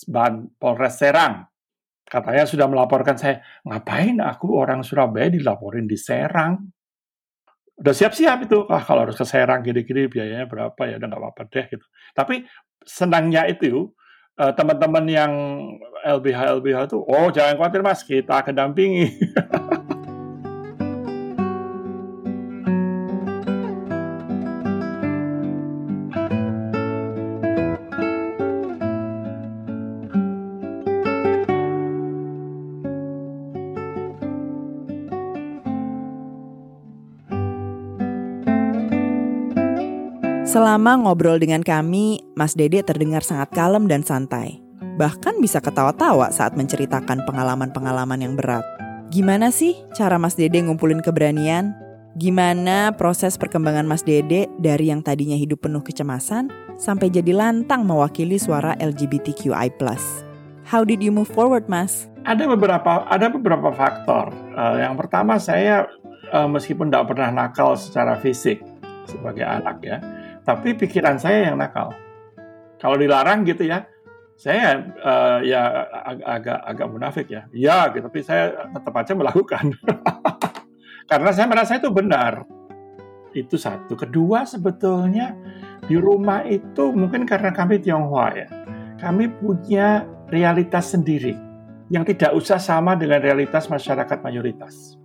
Ban 0.07 0.47
Polres 0.59 0.99
Serang. 0.99 1.47
Katanya 2.07 2.47
sudah 2.47 2.66
melaporkan 2.66 3.14
saya. 3.19 3.43
Ngapain 3.66 4.19
aku 4.23 4.55
orang 4.55 4.83
Surabaya 4.83 5.31
dilaporin 5.31 5.87
di 5.87 5.99
Serang? 5.99 6.71
Udah 7.81 7.95
siap-siap 7.97 8.45
itu. 8.45 8.69
Ah, 8.69 8.85
kalau 8.85 9.09
harus 9.09 9.16
ke 9.16 9.25
Serang 9.25 9.64
gini-gini 9.64 10.05
biayanya 10.07 10.45
berapa 10.45 10.81
ya? 10.85 11.01
Udah 11.01 11.09
nggak 11.09 11.23
apa-apa 11.25 11.43
deh 11.49 11.64
gitu. 11.73 11.87
Tapi 12.12 12.45
senangnya 12.85 13.49
itu 13.49 13.88
uh, 14.40 14.53
teman-teman 14.57 15.05
yang 15.09 15.33
LBH 16.01 16.61
LBH 16.61 16.79
itu 16.88 16.99
oh 17.05 17.29
jangan 17.29 17.61
khawatir 17.61 17.85
mas 17.85 18.01
kita 18.01 18.40
akan 18.40 18.55
dampingi 18.57 19.12
Selama 40.50 40.98
ngobrol 40.98 41.38
dengan 41.38 41.62
kami, 41.62 42.26
Mas 42.34 42.58
Dede 42.58 42.82
terdengar 42.82 43.22
sangat 43.22 43.54
kalem 43.54 43.86
dan 43.86 44.02
santai. 44.02 44.58
Bahkan 44.98 45.38
bisa 45.38 45.62
ketawa-tawa 45.62 46.34
saat 46.34 46.58
menceritakan 46.58 47.22
pengalaman-pengalaman 47.22 48.18
yang 48.18 48.34
berat. 48.34 48.66
Gimana 49.14 49.54
sih 49.54 49.78
cara 49.94 50.18
Mas 50.18 50.34
Dede 50.34 50.58
ngumpulin 50.58 51.06
keberanian? 51.06 51.70
Gimana 52.18 52.90
proses 52.98 53.38
perkembangan 53.38 53.86
Mas 53.86 54.02
Dede 54.02 54.50
dari 54.58 54.90
yang 54.90 55.06
tadinya 55.06 55.38
hidup 55.38 55.70
penuh 55.70 55.86
kecemasan 55.86 56.50
sampai 56.82 57.14
jadi 57.14 57.30
lantang 57.30 57.86
mewakili 57.86 58.34
suara 58.34 58.74
LGBTQI+. 58.82 59.70
How 60.66 60.82
did 60.82 60.98
you 60.98 61.14
move 61.14 61.30
forward, 61.30 61.70
Mas? 61.70 62.10
Ada 62.26 62.50
beberapa 62.50 63.06
ada 63.06 63.30
beberapa 63.30 63.70
faktor. 63.70 64.34
Uh, 64.58 64.82
yang 64.82 64.98
pertama 64.98 65.38
saya 65.38 65.86
uh, 66.34 66.50
meskipun 66.50 66.90
tidak 66.90 67.14
pernah 67.14 67.30
nakal 67.30 67.78
secara 67.78 68.18
fisik 68.18 68.58
sebagai 69.06 69.46
anak 69.46 69.78
ya, 69.82 70.02
tapi 70.44 70.76
pikiran 70.76 71.16
saya 71.20 71.50
yang 71.50 71.57
nakal. 71.61 71.92
Kalau 72.81 72.96
dilarang 72.96 73.44
gitu 73.44 73.68
ya, 73.68 73.85
saya 74.40 74.81
uh, 75.05 75.38
ya 75.44 75.85
ag 76.05 76.18
agak 76.24 76.59
agak 76.64 76.87
munafik 76.88 77.26
ya. 77.29 77.44
Ya, 77.53 77.92
gitu, 77.92 78.09
tapi 78.09 78.20
saya 78.24 78.72
tetap 78.72 78.94
aja 78.96 79.12
melakukan. 79.12 79.76
Karena 81.11 81.31
saya 81.35 81.46
merasa 81.50 81.76
itu 81.76 81.90
benar. 81.92 82.46
Itu 83.37 83.61
satu. 83.61 83.94
Kedua 83.94 84.48
sebetulnya 84.48 85.37
di 85.85 85.98
rumah 85.98 86.42
itu 86.46 86.90
mungkin 86.94 87.26
karena 87.26 87.55
kami 87.55 87.79
Tionghoa 87.79 88.29
ya. 88.35 88.48
Kami 88.98 89.31
punya 89.38 90.03
realitas 90.31 90.94
sendiri 90.94 91.35
yang 91.90 92.07
tidak 92.07 92.31
usah 92.35 92.62
sama 92.62 92.94
dengan 92.94 93.18
realitas 93.18 93.66
masyarakat 93.66 94.18
mayoritas 94.22 94.99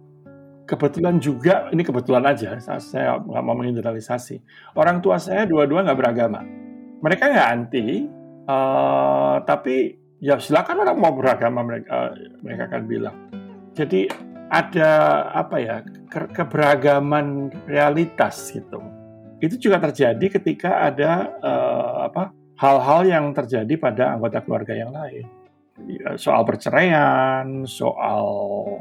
kebetulan 0.65 1.21
juga 1.21 1.69
ini 1.69 1.85
kebetulan 1.85 2.25
aja 2.25 2.57
saya 2.81 3.21
nggak 3.21 3.43
mau 3.45 3.53
menggeneralisasi 3.53 4.41
orang 4.73 4.99
tua 4.99 5.21
saya 5.21 5.45
dua-dua 5.45 5.85
nggak 5.85 5.99
beragama. 6.01 6.41
Mereka 7.05 7.23
nggak 7.29 7.49
anti 7.53 7.87
uh, 8.49 9.37
tapi 9.45 9.93
ya 10.17 10.41
silakan 10.41 10.81
orang 10.81 10.97
mau 10.97 11.13
beragama 11.13 11.61
mereka 11.61 11.89
uh, 11.89 12.11
mereka 12.41 12.61
akan 12.73 12.83
bilang. 12.89 13.17
Jadi 13.77 14.09
ada 14.49 14.91
apa 15.33 15.55
ya 15.61 15.77
ke 16.09 16.33
keberagaman 16.33 17.53
realitas 17.69 18.49
gitu. 18.49 18.81
Itu 19.41 19.61
juga 19.61 19.77
terjadi 19.81 20.25
ketika 20.41 20.89
ada 20.89 21.29
uh, 21.45 22.09
apa 22.09 22.33
hal-hal 22.57 23.01
yang 23.05 23.25
terjadi 23.35 23.73
pada 23.77 24.17
anggota 24.17 24.41
keluarga 24.41 24.73
yang 24.73 24.89
lain. 24.89 25.29
Ya, 25.75 26.15
soal 26.15 26.47
perceraian 26.47 27.67
soal 27.67 28.23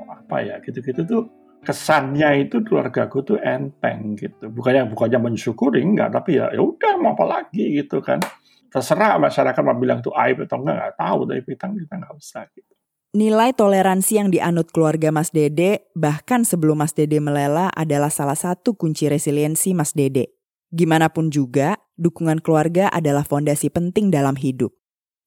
apa 0.07 0.47
ya 0.47 0.63
gitu-gitu 0.63 1.03
tuh 1.03 1.27
kesannya 1.65 2.47
itu 2.47 2.61
keluargaku 2.61 3.25
tuh 3.25 3.39
enteng 3.41 4.15
gitu. 4.15 4.53
Bukannya 4.53 4.87
bukannya 4.93 5.33
mensyukuri 5.33 5.81
enggak, 5.81 6.13
tapi 6.13 6.37
ya 6.37 6.53
ya 6.53 6.61
udah 6.61 7.01
mau 7.01 7.17
apa 7.17 7.25
lagi 7.25 7.81
gitu 7.81 8.05
kan. 8.05 8.21
Terserah 8.69 9.17
masyarakat 9.17 9.63
mau 9.65 9.75
bilang 9.75 10.05
itu 10.05 10.13
aib 10.13 10.45
atau 10.45 10.61
enggak 10.61 10.77
enggak 10.77 10.97
tahu, 11.01 11.21
tapi 11.27 11.41
kita 11.49 11.67
kita 11.73 11.95
nggak 11.97 12.15
usah 12.15 12.45
gitu. 12.53 12.73
Nilai 13.15 13.55
toleransi 13.55 14.13
yang 14.19 14.29
dianut 14.35 14.75
keluarga 14.75 15.15
Mas 15.15 15.31
Dede, 15.31 15.87
bahkan 15.95 16.43
sebelum 16.43 16.83
Mas 16.83 16.99
Dede 16.99 17.23
melela 17.23 17.71
adalah 17.71 18.11
salah 18.11 18.35
satu 18.35 18.75
kunci 18.75 19.07
resiliensi 19.07 19.71
Mas 19.71 19.95
Dede. 19.95 20.35
Gimana 20.75 21.07
pun 21.07 21.31
juga, 21.31 21.79
dukungan 21.95 22.43
keluarga 22.43 22.91
adalah 22.91 23.23
fondasi 23.23 23.71
penting 23.71 24.11
dalam 24.11 24.35
hidup. 24.35 24.75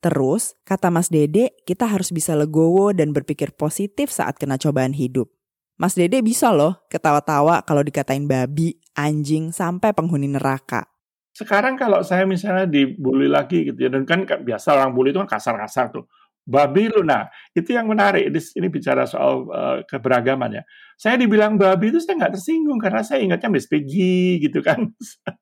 Terus, 0.04 0.60
kata 0.68 0.92
Mas 0.92 1.08
Dede, 1.08 1.56
kita 1.64 1.88
harus 1.88 2.12
bisa 2.12 2.36
legowo 2.36 2.92
dan 2.92 3.16
berpikir 3.16 3.56
positif 3.56 4.12
saat 4.12 4.36
kena 4.36 4.60
cobaan 4.60 4.92
hidup. 4.92 5.32
Mas 5.78 5.94
Dede 5.94 6.26
bisa 6.26 6.50
loh 6.50 6.90
ketawa-tawa 6.90 7.62
kalau 7.62 7.86
dikatain 7.86 8.26
babi, 8.26 8.82
anjing, 8.98 9.54
sampai 9.54 9.94
penghuni 9.94 10.26
neraka. 10.26 10.90
Sekarang 11.38 11.78
kalau 11.78 12.02
saya 12.02 12.26
misalnya 12.26 12.66
dibully 12.66 13.30
lagi 13.30 13.70
gitu 13.70 13.86
ya, 13.86 13.94
dan 13.94 14.02
kan 14.10 14.26
biasa 14.26 14.74
orang 14.74 14.98
bully 14.98 15.14
itu 15.14 15.22
kan 15.22 15.30
kasar-kasar 15.30 15.94
tuh. 15.94 16.10
babi 16.48 16.88
lu. 16.88 17.04
Nah, 17.04 17.28
itu 17.52 17.76
yang 17.76 17.92
menarik. 17.92 18.32
Ini, 18.32 18.40
ini 18.64 18.68
bicara 18.72 19.04
soal 19.04 19.46
uh, 19.52 19.78
keberagaman 19.84 20.58
ya. 20.58 20.64
Saya 20.96 21.20
dibilang 21.20 21.60
babi 21.60 21.92
itu 21.92 22.00
saya 22.00 22.24
nggak 22.24 22.40
tersinggung 22.40 22.80
karena 22.80 23.04
saya 23.04 23.20
ingatnya 23.20 23.52
Miss 23.52 23.68
Piggy 23.68 24.40
gitu 24.40 24.64
kan. 24.64 24.80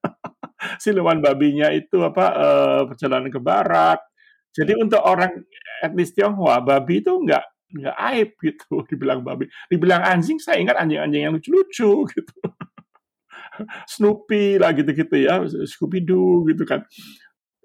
Siluman 0.83 1.21
babinya 1.21 1.69
itu 1.69 2.01
apa 2.01 2.25
uh, 2.33 2.81
perjalanan 2.89 3.29
ke 3.29 3.37
barat. 3.37 4.01
Jadi 4.49 4.73
untuk 4.81 4.99
orang 5.05 5.45
etnis 5.85 6.09
Tionghoa, 6.09 6.65
babi 6.65 7.05
itu 7.05 7.13
nggak 7.13 7.54
nggak 7.75 7.97
aib 8.15 8.29
gitu 8.39 8.81
dibilang 8.89 9.21
babi. 9.21 9.51
Dibilang 9.67 10.01
anjing, 10.01 10.39
saya 10.39 10.63
ingat 10.63 10.79
anjing-anjing 10.79 11.21
yang 11.27 11.33
lucu-lucu 11.35 12.05
gitu. 12.15 12.35
Snoopy 13.87 14.59
lah 14.59 14.75
gitu-gitu 14.75 15.15
ya, 15.15 15.43
Scooby 15.47 16.03
Doo 16.03 16.43
gitu 16.47 16.67
kan 16.67 16.83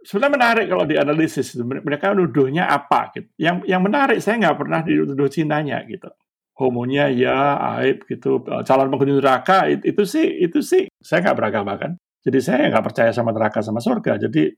sebenarnya 0.05 0.33
menarik 0.33 0.67
kalau 0.69 0.85
dianalisis 0.89 1.57
mereka 1.61 2.13
nuduhnya 2.17 2.69
apa 2.69 3.13
gitu. 3.13 3.29
Yang 3.37 3.57
yang 3.69 3.83
menarik 3.85 4.19
saya 4.21 4.41
nggak 4.41 4.59
pernah 4.59 4.81
dituduh 4.85 5.29
Cinanya 5.29 5.85
gitu. 5.85 6.09
Homonya 6.57 7.09
ya 7.13 7.57
aib 7.81 8.05
gitu. 8.05 8.45
Eh, 8.45 8.63
calon 8.69 8.93
penghuni 8.93 9.17
neraka 9.17 9.69
itu, 9.69 10.03
sih 10.05 10.27
itu 10.45 10.61
sih 10.61 10.89
saya 11.01 11.25
nggak 11.25 11.37
beragama 11.37 11.77
kan. 11.81 11.97
Jadi 12.21 12.39
saya 12.45 12.69
nggak 12.69 12.85
percaya 12.85 13.11
sama 13.17 13.33
neraka 13.33 13.65
sama 13.65 13.81
surga. 13.81 14.21
Jadi 14.21 14.53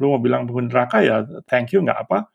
lu 0.00 0.06
mau 0.08 0.20
bilang 0.20 0.48
penghuni 0.48 0.72
neraka 0.72 1.04
ya 1.04 1.24
thank 1.48 1.72
you 1.72 1.84
nggak 1.84 2.08
apa. 2.08 2.28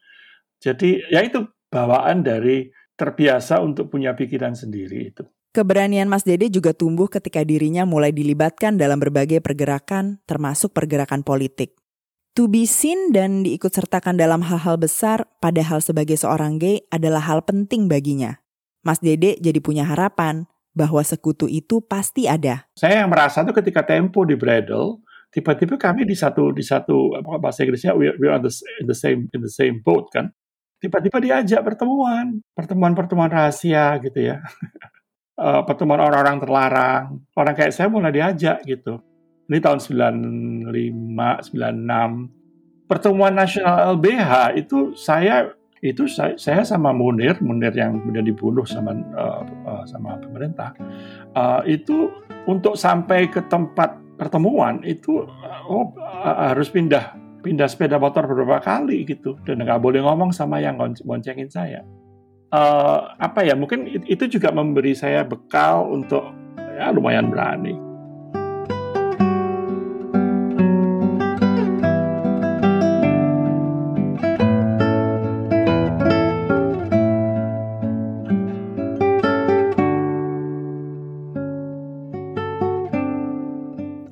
Jadi 0.61 1.09
ya 1.09 1.25
itu 1.25 1.45
bawaan 1.69 2.25
dari 2.25 2.69
terbiasa 2.99 3.63
untuk 3.63 3.87
punya 3.87 4.17
pikiran 4.17 4.57
sendiri 4.57 5.13
itu. 5.13 5.23
Keberanian 5.49 6.05
Mas 6.05 6.21
Dede 6.21 6.53
juga 6.53 6.77
tumbuh 6.77 7.09
ketika 7.09 7.41
dirinya 7.41 7.81
mulai 7.81 8.13
dilibatkan 8.13 8.77
dalam 8.77 9.01
berbagai 9.01 9.41
pergerakan, 9.41 10.21
termasuk 10.29 10.77
pergerakan 10.77 11.25
politik. 11.25 11.73
To 12.37 12.45
be 12.45 12.69
seen 12.69 13.09
dan 13.09 13.41
diikut 13.41 13.73
sertakan 13.73 14.13
dalam 14.13 14.45
hal-hal 14.45 14.77
besar, 14.77 15.25
padahal 15.41 15.81
sebagai 15.81 16.21
seorang 16.21 16.61
gay 16.61 16.85
adalah 16.93 17.25
hal 17.25 17.41
penting 17.41 17.89
baginya. 17.89 18.37
Mas 18.85 19.01
Dede 19.01 19.41
jadi 19.41 19.57
punya 19.57 19.89
harapan 19.89 20.45
bahwa 20.77 21.01
sekutu 21.01 21.49
itu 21.49 21.81
pasti 21.81 22.29
ada. 22.29 22.69
Saya 22.77 23.03
yang 23.03 23.09
merasa 23.09 23.41
tuh 23.41 23.57
ketika 23.57 23.81
Tempo 23.83 24.23
di 24.23 24.37
Bradle, 24.37 25.01
tiba-tiba 25.33 25.75
kami 25.81 26.05
di 26.05 26.13
satu 26.13 26.53
di 26.53 26.61
satu 26.61 27.17
apa 27.17 27.41
bahasa 27.41 27.65
Inggrisnya 27.65 27.97
we, 27.97 28.13
we 28.21 28.29
are 28.29 28.39
the, 28.39 28.53
in 28.79 28.85
the 28.85 28.95
same 28.95 29.27
in 29.33 29.41
the 29.41 29.51
same 29.51 29.81
boat 29.81 30.07
kan. 30.13 30.29
Tiba-tiba 30.79 31.19
diajak 31.19 31.61
pertemuan, 31.61 32.39
pertemuan-pertemuan 32.55 33.27
rahasia 33.27 33.99
gitu 33.99 34.31
ya. 34.31 34.39
uh, 35.35 35.61
pertemuan 35.67 35.99
orang-orang 35.99 36.39
terlarang. 36.39 37.03
Orang 37.35 37.55
kayak 37.55 37.75
saya 37.75 37.91
mulai 37.91 38.15
diajak 38.15 38.63
gitu 38.63 39.03
ini 39.49 39.57
tahun 39.57 39.81
95, 39.81 40.69
96. 40.69 42.85
Pertemuan 42.85 43.33
nasional 43.33 43.97
LBH 43.97 44.61
itu 44.61 44.93
saya 44.93 45.49
itu 45.81 46.05
saya, 46.05 46.37
saya 46.37 46.61
sama 46.61 46.93
Munir, 46.93 47.41
Munir 47.41 47.73
yang 47.73 47.97
kemudian 48.01 48.25
dibunuh 48.25 48.65
sama 48.67 48.93
uh, 49.17 49.41
uh, 49.65 49.83
sama 49.89 50.21
pemerintah, 50.21 50.73
uh, 51.33 51.65
itu 51.65 52.13
untuk 52.45 52.77
sampai 52.77 53.29
ke 53.29 53.41
tempat 53.49 53.97
pertemuan 54.19 54.83
itu 54.83 55.23
oh, 55.65 55.95
harus 56.25 56.67
pindah 56.67 57.15
pindah 57.39 57.67
sepeda 57.71 57.97
motor 57.97 58.27
beberapa 58.27 58.59
kali 58.59 59.07
gitu 59.07 59.39
dan 59.47 59.63
nggak 59.63 59.79
boleh 59.79 60.03
ngomong 60.03 60.35
sama 60.35 60.59
yang 60.59 60.77
boncengin 60.79 61.49
saya. 61.49 61.83
Uh, 62.49 63.13
apa 63.21 63.45
ya 63.45 63.53
mungkin 63.53 63.85
itu 64.09 64.25
juga 64.25 64.49
memberi 64.49 64.97
saya 64.97 65.21
bekal 65.21 65.85
untuk 65.89 66.33
ya 66.57 66.89
lumayan 66.89 67.29
berani. 67.29 67.88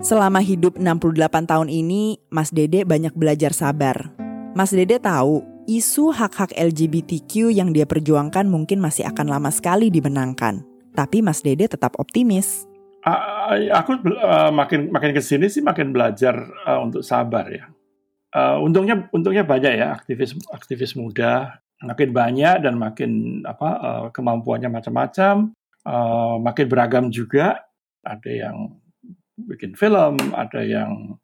Selama 0.08 0.40
hidup 0.40 0.80
68 0.80 1.52
tahun 1.52 1.68
ini, 1.68 2.16
Mas 2.32 2.56
Dede 2.56 2.88
banyak 2.88 3.12
belajar 3.12 3.52
sabar. 3.52 4.08
Mas 4.56 4.72
Dede 4.72 5.04
tahu 5.04 5.44
isu 5.68 6.16
hak-hak 6.16 6.56
LGBTQ 6.56 7.52
yang 7.52 7.76
dia 7.76 7.84
perjuangkan 7.84 8.48
mungkin 8.48 8.80
masih 8.80 9.04
akan 9.04 9.28
lama 9.28 9.52
sekali 9.52 9.92
dimenangkan. 9.92 10.64
Tapi 10.96 11.20
Mas 11.20 11.44
Dede 11.44 11.68
tetap 11.68 12.00
optimis. 12.00 12.64
Uh, 13.04 13.68
aku 13.76 14.00
uh, 14.16 14.48
makin 14.48 14.96
makin 14.96 15.12
ke 15.12 15.20
sini 15.20 15.52
sih 15.52 15.60
makin 15.60 15.92
belajar 15.92 16.40
uh, 16.64 16.80
untuk 16.80 17.04
sabar 17.04 17.52
ya. 17.52 17.68
Uh, 18.32 18.64
untungnya 18.64 19.12
untungnya 19.12 19.44
banyak 19.44 19.76
ya 19.76 19.92
aktivis 19.92 20.40
aktivis 20.56 20.96
muda 20.96 21.60
makin 21.84 22.16
banyak 22.16 22.64
dan 22.64 22.80
makin 22.80 23.44
apa 23.44 23.70
uh, 23.76 24.06
kemampuannya 24.16 24.72
macam-macam, 24.72 25.52
uh, 25.84 26.40
makin 26.40 26.66
beragam 26.72 27.12
juga. 27.12 27.60
Ada 28.08 28.32
yang 28.32 28.87
bikin 29.38 29.78
film, 29.78 30.18
ada 30.34 30.66
yang 30.66 31.22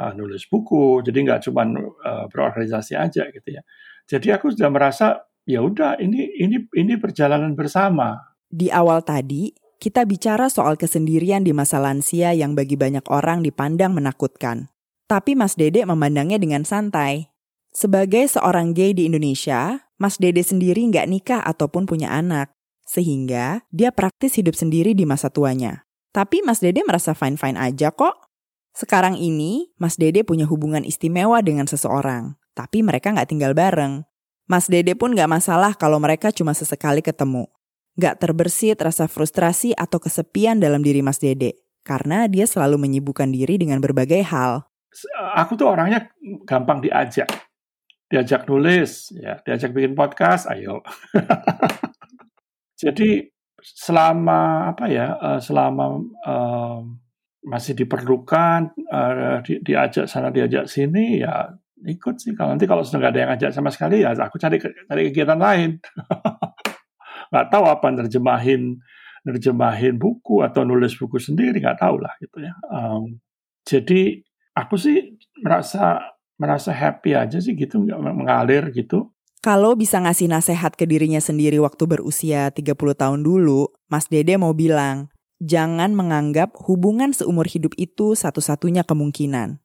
uh, 0.00 0.12
nulis 0.16 0.48
buku, 0.48 1.04
jadi 1.04 1.18
nggak 1.22 1.40
cuma 1.48 1.68
uh, 1.68 2.26
berorganisasi 2.32 2.96
aja 2.96 3.28
gitu 3.28 3.48
ya. 3.52 3.62
Jadi 4.08 4.32
aku 4.32 4.50
sudah 4.50 4.72
merasa 4.72 5.06
ya 5.44 5.62
udah 5.62 6.00
ini 6.00 6.32
ini 6.40 6.66
ini 6.74 6.94
perjalanan 6.96 7.52
bersama. 7.54 8.18
Di 8.48 8.68
awal 8.72 9.04
tadi 9.04 9.52
kita 9.82 10.06
bicara 10.06 10.46
soal 10.46 10.78
kesendirian 10.78 11.42
di 11.42 11.50
masa 11.50 11.82
lansia 11.82 12.30
yang 12.30 12.54
bagi 12.54 12.78
banyak 12.78 13.02
orang 13.10 13.42
dipandang 13.42 13.94
menakutkan. 13.98 14.70
Tapi 15.10 15.34
Mas 15.34 15.58
Dede 15.58 15.84
memandangnya 15.84 16.38
dengan 16.38 16.62
santai. 16.62 17.28
Sebagai 17.72 18.28
seorang 18.28 18.76
gay 18.76 18.92
di 18.92 19.08
Indonesia, 19.08 19.90
Mas 19.98 20.20
Dede 20.20 20.44
sendiri 20.44 20.86
nggak 20.86 21.08
nikah 21.08 21.40
ataupun 21.42 21.88
punya 21.88 22.12
anak. 22.14 22.52
Sehingga 22.86 23.64
dia 23.72 23.90
praktis 23.90 24.36
hidup 24.36 24.54
sendiri 24.54 24.92
di 24.92 25.02
masa 25.02 25.32
tuanya. 25.32 25.82
Tapi 26.12 26.44
Mas 26.44 26.60
Dede 26.60 26.84
merasa 26.84 27.16
fine-fine 27.16 27.56
aja 27.56 27.88
kok. 27.88 28.28
Sekarang 28.76 29.16
ini, 29.16 29.72
Mas 29.80 29.96
Dede 29.96 30.24
punya 30.28 30.44
hubungan 30.44 30.84
istimewa 30.84 31.40
dengan 31.40 31.64
seseorang, 31.64 32.36
tapi 32.52 32.84
mereka 32.84 33.12
nggak 33.12 33.32
tinggal 33.32 33.56
bareng. 33.56 34.04
Mas 34.44 34.68
Dede 34.68 34.92
pun 34.92 35.16
nggak 35.16 35.28
masalah 35.28 35.72
kalau 35.72 35.96
mereka 35.96 36.28
cuma 36.28 36.52
sesekali 36.52 37.00
ketemu. 37.00 37.48
Nggak 37.96 38.24
terbersit 38.24 38.80
rasa 38.80 39.08
frustrasi 39.08 39.72
atau 39.72 39.96
kesepian 39.96 40.60
dalam 40.60 40.84
diri 40.84 41.00
Mas 41.00 41.16
Dede, 41.16 41.56
karena 41.84 42.28
dia 42.28 42.44
selalu 42.44 42.76
menyibukkan 42.80 43.32
diri 43.32 43.56
dengan 43.56 43.80
berbagai 43.80 44.20
hal. 44.28 44.68
Aku 45.40 45.56
tuh 45.56 45.72
orangnya 45.72 46.12
gampang 46.44 46.84
diajak. 46.84 47.28
Diajak 48.12 48.44
nulis, 48.44 49.08
ya, 49.16 49.40
diajak 49.40 49.72
bikin 49.72 49.96
podcast, 49.96 50.44
ayo. 50.52 50.84
Jadi 52.82 53.32
selama 53.62 54.70
apa 54.74 54.90
ya 54.90 55.14
uh, 55.16 55.40
selama 55.40 56.02
uh, 56.26 56.82
masih 57.42 57.74
diperlukan 57.74 58.74
uh, 58.90 59.38
di, 59.42 59.62
diajak 59.62 60.06
sana 60.10 60.34
diajak 60.34 60.66
sini 60.66 61.22
ya 61.22 61.50
ikut 61.86 62.14
sih. 62.18 62.34
Kalau 62.34 62.54
nanti 62.54 62.66
kalau 62.66 62.82
sudah 62.86 62.98
nggak 63.02 63.12
ada 63.14 63.20
yang 63.22 63.32
ajak 63.34 63.50
sama 63.54 63.70
sekali 63.70 64.02
ya 64.02 64.14
aku 64.14 64.38
cari 64.38 64.58
cari 64.60 65.02
kegiatan 65.10 65.38
lain. 65.38 65.78
Nggak 67.32 67.48
tahu 67.48 67.64
apa 67.64 67.88
nerjemahin 67.96 68.76
nerjemahin 69.24 69.96
buku 69.96 70.44
atau 70.44 70.68
nulis 70.68 70.92
buku 70.98 71.16
sendiri 71.16 71.62
nggak 71.62 71.80
tahu 71.80 71.96
lah 71.96 72.12
gitu 72.20 72.44
ya. 72.44 72.52
Um, 72.68 73.24
jadi 73.64 74.20
aku 74.52 74.76
sih 74.76 75.16
merasa 75.40 76.12
merasa 76.36 76.74
happy 76.74 77.14
aja 77.16 77.38
sih 77.38 77.54
gitu 77.54 77.80
mengalir 77.86 78.68
gitu 78.74 79.14
kalau 79.42 79.74
bisa 79.74 79.98
ngasih 79.98 80.30
nasehat 80.30 80.78
ke 80.78 80.86
dirinya 80.86 81.18
sendiri 81.18 81.58
waktu 81.58 81.90
berusia 81.90 82.54
30 82.54 82.78
tahun 82.94 83.26
dulu, 83.26 83.74
Mas 83.90 84.06
Dede 84.06 84.38
mau 84.38 84.54
bilang, 84.54 85.10
jangan 85.42 85.98
menganggap 85.98 86.54
hubungan 86.70 87.10
seumur 87.10 87.50
hidup 87.50 87.74
itu 87.74 88.14
satu-satunya 88.14 88.86
kemungkinan. 88.86 89.58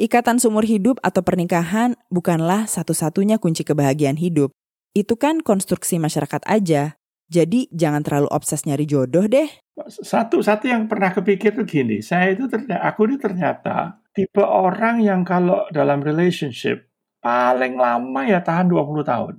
Ikatan 0.00 0.40
seumur 0.40 0.64
hidup 0.64 0.96
atau 1.04 1.20
pernikahan 1.20 1.92
bukanlah 2.08 2.64
satu-satunya 2.64 3.36
kunci 3.36 3.68
kebahagiaan 3.68 4.16
hidup. 4.16 4.48
Itu 4.96 5.20
kan 5.20 5.44
konstruksi 5.44 6.00
masyarakat 6.00 6.48
aja. 6.48 6.96
Jadi 7.28 7.68
jangan 7.68 8.00
terlalu 8.00 8.32
obses 8.32 8.64
nyari 8.64 8.88
jodoh 8.88 9.28
deh. 9.28 9.52
Satu 9.92 10.40
satu 10.40 10.72
yang 10.72 10.88
pernah 10.88 11.12
kepikir 11.12 11.52
tuh 11.52 11.68
gini, 11.68 12.00
saya 12.00 12.32
itu 12.32 12.48
ternyata 12.48 12.80
aku 12.80 13.04
ini 13.04 13.20
ternyata 13.20 14.00
tipe 14.16 14.40
orang 14.40 15.04
yang 15.04 15.20
kalau 15.28 15.68
dalam 15.68 16.00
relationship 16.00 16.87
paling 17.18 17.74
lama 17.74 18.20
ya 18.26 18.40
tahan 18.42 18.70
20 18.70 19.04
tahun. 19.04 19.34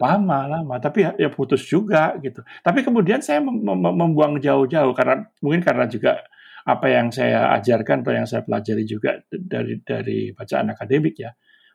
Lama, 0.00 0.38
lama. 0.50 0.74
Tapi 0.82 1.06
ya, 1.06 1.10
ya 1.14 1.28
putus 1.30 1.62
juga 1.62 2.16
gitu. 2.18 2.42
Tapi 2.64 2.82
kemudian 2.82 3.22
saya 3.22 3.38
mem 3.38 3.62
mem 3.62 3.78
membuang 3.78 4.40
jauh-jauh 4.42 4.92
karena 4.98 5.22
mungkin 5.38 5.62
karena 5.62 5.86
juga 5.86 6.26
apa 6.62 6.86
yang 6.90 7.10
saya 7.10 7.54
ajarkan 7.58 8.02
atau 8.02 8.12
yang 8.14 8.26
saya 8.26 8.42
pelajari 8.46 8.86
juga 8.86 9.18
dari 9.30 9.78
dari 9.82 10.34
bacaan 10.34 10.74
akademik 10.74 11.14
ya. 11.18 11.30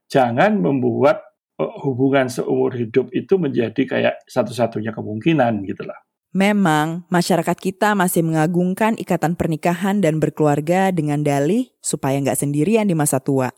Jangan 0.07 0.59
membuat 0.59 1.23
e, 1.59 1.63
hubungan 1.83 2.27
seumur 2.31 2.75
hidup 2.75 3.11
itu 3.11 3.35
menjadi 3.35 3.83
kayak 3.83 4.15
satu-satunya 4.27 4.95
kemungkinan 4.95 5.63
gitu 5.67 5.83
lah. 5.87 5.99
Memang 6.35 7.07
masyarakat 7.07 7.55
kita 7.55 7.95
masih 7.95 8.23
mengagungkan 8.27 8.99
ikatan 8.99 9.39
pernikahan 9.39 10.03
dan 10.03 10.19
berkeluarga 10.19 10.91
dengan 10.91 11.23
dalih 11.23 11.71
supaya 11.79 12.19
nggak 12.19 12.39
sendirian 12.39 12.87
di 12.87 12.95
masa 12.95 13.23
tua. 13.23 13.51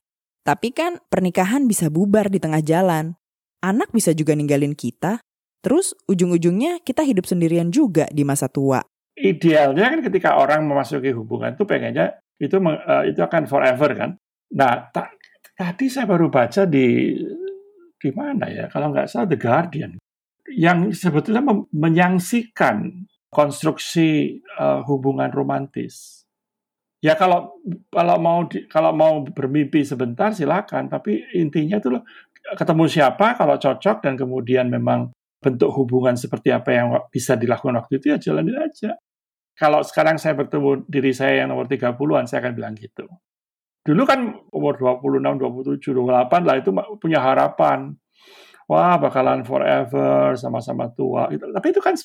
Tapi 0.43 0.71
kan 0.71 0.97
pernikahan 1.11 1.67
bisa 1.69 1.91
bubar 1.91 2.31
di 2.31 2.39
tengah 2.41 2.63
jalan. 2.63 3.15
anak 3.59 3.91
bisa 3.91 4.15
juga 4.15 4.31
ninggalin 4.39 4.71
kita. 4.71 5.19
Terus 5.59 5.91
ujung-ujungnya 6.07 6.79
kita 6.79 7.03
hidup 7.03 7.27
sendirian 7.27 7.67
juga 7.75 8.07
di 8.07 8.23
masa 8.23 8.47
tua. 8.47 8.79
Idealnya 9.19 9.91
kan 9.91 9.99
ketika 9.99 10.39
orang 10.39 10.63
memasuki 10.63 11.11
hubungan 11.11 11.51
itu 11.51 11.67
pengennya 11.67 12.23
itu 12.39 12.55
uh, 12.55 13.03
itu 13.03 13.19
akan 13.19 13.43
forever 13.51 13.91
kan. 13.91 14.15
Nah, 14.55 14.87
ta 14.95 15.11
tadi 15.59 15.91
saya 15.91 16.07
baru 16.07 16.31
baca 16.31 16.63
di 16.63 17.19
di 17.99 18.09
mana 18.15 18.47
ya? 18.47 18.71
Kalau 18.71 18.95
nggak 18.95 19.11
salah 19.11 19.27
The 19.27 19.35
Guardian 19.35 19.99
yang 20.55 20.95
sebetulnya 20.95 21.43
menyangsikan 21.75 23.05
konstruksi 23.29 24.39
uh, 24.57 24.81
hubungan 24.87 25.29
romantis. 25.29 26.18
Ya 26.99 27.15
kalau 27.15 27.63
kalau 27.87 28.17
mau 28.19 28.43
di, 28.43 28.67
kalau 28.67 28.91
mau 28.91 29.23
bermimpi 29.23 29.87
sebentar 29.87 30.35
silakan, 30.35 30.91
tapi 30.91 31.23
intinya 31.31 31.79
itu 31.79 31.95
loh 31.95 32.03
ketemu 32.59 32.91
siapa 32.91 33.39
kalau 33.39 33.55
cocok 33.55 34.03
dan 34.03 34.19
kemudian 34.19 34.67
memang 34.67 35.11
bentuk 35.39 35.71
hubungan 35.71 36.19
seperti 36.19 36.51
apa 36.51 36.69
yang 36.75 36.87
bisa 37.07 37.39
dilakukan 37.39 37.79
waktu 37.79 38.03
itu 38.03 38.05
ya 38.11 38.17
jalanin 38.19 38.59
aja. 38.59 38.99
Kalau 39.55 39.79
sekarang 39.83 40.19
saya 40.19 40.35
bertemu 40.35 40.87
diri 40.87 41.11
saya 41.15 41.43
yang 41.43 41.51
nomor 41.51 41.67
30-an, 41.67 42.27
saya 42.27 42.43
akan 42.43 42.53
bilang 42.55 42.75
gitu. 42.75 43.07
Dulu 43.83 44.03
kan 44.03 44.35
umur 44.51 44.75
26, 44.75 45.19
27, 45.39 45.95
28 45.95 46.47
lah 46.47 46.55
itu 46.59 46.71
punya 46.99 47.19
harapan. 47.23 47.95
Wah 48.67 48.99
bakalan 48.99 49.43
forever, 49.47 50.35
sama-sama 50.35 50.91
tua. 50.91 51.31
Gitu. 51.31 51.47
Tapi 51.47 51.67
itu 51.71 51.79
kan 51.79 51.95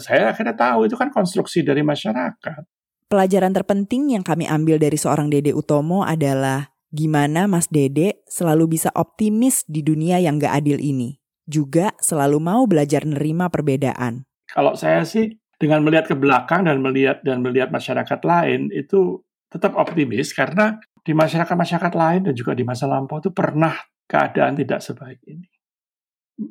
saya 0.00 0.32
akhirnya 0.32 0.56
tahu, 0.56 0.88
itu 0.88 0.96
kan 0.96 1.08
konstruksi 1.08 1.64
dari 1.64 1.80
masyarakat. 1.80 2.64
Pelajaran 3.08 3.52
terpenting 3.52 4.16
yang 4.16 4.24
kami 4.24 4.48
ambil 4.48 4.80
dari 4.80 4.96
seorang 4.96 5.28
Dede 5.28 5.52
Utomo 5.52 6.02
adalah 6.02 6.72
gimana 6.88 7.44
Mas 7.44 7.68
Dede 7.68 8.24
selalu 8.24 8.78
bisa 8.78 8.88
optimis 8.94 9.66
di 9.68 9.84
dunia 9.84 10.22
yang 10.22 10.40
gak 10.40 10.64
adil 10.64 10.80
ini. 10.80 11.20
Juga 11.44 11.92
selalu 12.00 12.40
mau 12.40 12.64
belajar 12.64 13.04
nerima 13.04 13.52
perbedaan. 13.52 14.24
Kalau 14.48 14.72
saya 14.72 15.04
sih 15.04 15.36
dengan 15.60 15.84
melihat 15.84 16.08
ke 16.08 16.16
belakang 16.16 16.64
dan 16.64 16.80
melihat 16.80 17.20
dan 17.20 17.44
melihat 17.44 17.68
masyarakat 17.68 18.20
lain 18.24 18.72
itu 18.72 19.20
tetap 19.52 19.76
optimis 19.76 20.32
karena 20.32 20.80
di 21.04 21.12
masyarakat-masyarakat 21.12 21.92
lain 21.92 22.20
dan 22.30 22.34
juga 22.34 22.56
di 22.56 22.64
masa 22.64 22.88
lampau 22.88 23.20
itu 23.20 23.30
pernah 23.30 23.76
keadaan 24.08 24.56
tidak 24.56 24.80
sebaik 24.80 25.20
ini. 25.28 25.46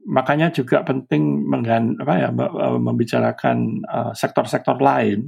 Makanya 0.08 0.54
juga 0.54 0.80
penting 0.88 1.44
menggan, 1.44 2.00
apa 2.00 2.14
ya, 2.16 2.30
membicarakan 2.80 3.84
uh, 3.84 4.14
sektor-sektor 4.16 4.80
lain 4.80 5.28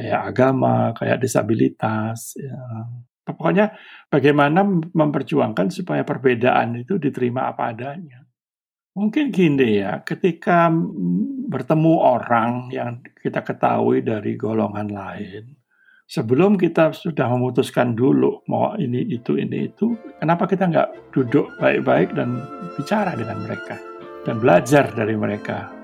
kayak 0.00 0.32
agama, 0.32 0.96
kayak 0.96 1.20
disabilitas, 1.20 2.40
ya, 2.40 2.56
Pokoknya 3.30 3.76
bagaimana 4.10 4.66
memperjuangkan 4.90 5.70
supaya 5.70 6.02
perbedaan 6.02 6.82
itu 6.82 6.98
diterima 6.98 7.52
apa 7.52 7.70
adanya. 7.70 8.26
Mungkin 8.90 9.30
gini 9.30 9.78
ya, 9.78 10.02
ketika 10.02 10.66
bertemu 11.46 11.94
orang 11.94 12.74
yang 12.74 12.98
kita 13.22 13.46
ketahui 13.46 14.02
dari 14.02 14.34
golongan 14.34 14.90
lain, 14.90 15.54
sebelum 16.10 16.58
kita 16.58 16.90
sudah 16.90 17.30
memutuskan 17.30 17.94
dulu 17.94 18.42
mau 18.50 18.74
ini 18.74 19.06
itu 19.14 19.38
ini 19.38 19.70
itu, 19.70 19.94
kenapa 20.18 20.50
kita 20.50 20.66
nggak 20.66 21.14
duduk 21.14 21.54
baik-baik 21.62 22.18
dan 22.18 22.42
bicara 22.74 23.14
dengan 23.14 23.38
mereka 23.46 23.78
dan 24.26 24.42
belajar 24.42 24.90
dari 24.90 25.14
mereka? 25.14 25.79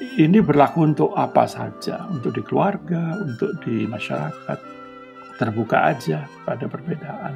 Ini 0.00 0.42
berlaku 0.42 0.90
untuk 0.94 1.10
apa 1.14 1.46
saja, 1.46 2.06
untuk 2.10 2.34
di 2.34 2.42
keluarga, 2.42 3.14
untuk 3.22 3.54
di 3.62 3.86
masyarakat 3.86 4.58
terbuka 5.38 5.90
aja 5.94 6.26
pada 6.46 6.66
perbedaan. 6.66 7.34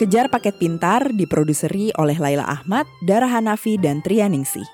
Kejar 0.00 0.32
Paket 0.32 0.56
Pintar 0.56 1.12
diproduseri 1.12 1.92
oleh 2.00 2.16
Laila 2.16 2.48
Ahmad, 2.48 2.88
Dara 3.04 3.28
Hanafi, 3.28 3.76
dan 3.76 4.00
Trianingsih. 4.00 4.64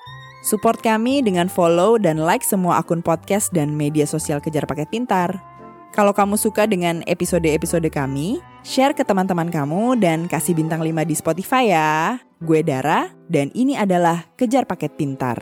Support 0.47 0.79
kami 0.79 1.19
dengan 1.19 1.51
follow 1.51 1.99
dan 1.99 2.23
like 2.23 2.47
semua 2.47 2.79
akun 2.79 3.03
podcast 3.03 3.51
dan 3.51 3.75
media 3.75 4.07
sosial 4.07 4.39
Kejar 4.39 4.63
Paket 4.63 4.87
Pintar. 4.87 5.56
Kalau 5.97 6.13
kamu 6.13 6.37
suka 6.37 6.69
dengan 6.69 7.01
episode-episode 7.09 7.89
kami, 7.89 8.37
share 8.61 8.93
ke 8.93 9.01
teman-teman 9.01 9.49
kamu 9.49 9.97
dan 9.97 10.29
kasih 10.29 10.53
bintang 10.53 10.85
5 10.85 10.93
di 11.09 11.15
Spotify 11.17 11.73
ya. 11.73 12.21
Gue 12.37 12.61
Dara 12.61 13.09
dan 13.25 13.49
ini 13.57 13.73
adalah 13.73 14.29
Kejar 14.37 14.69
Paket 14.69 14.93
Pintar. 14.93 15.41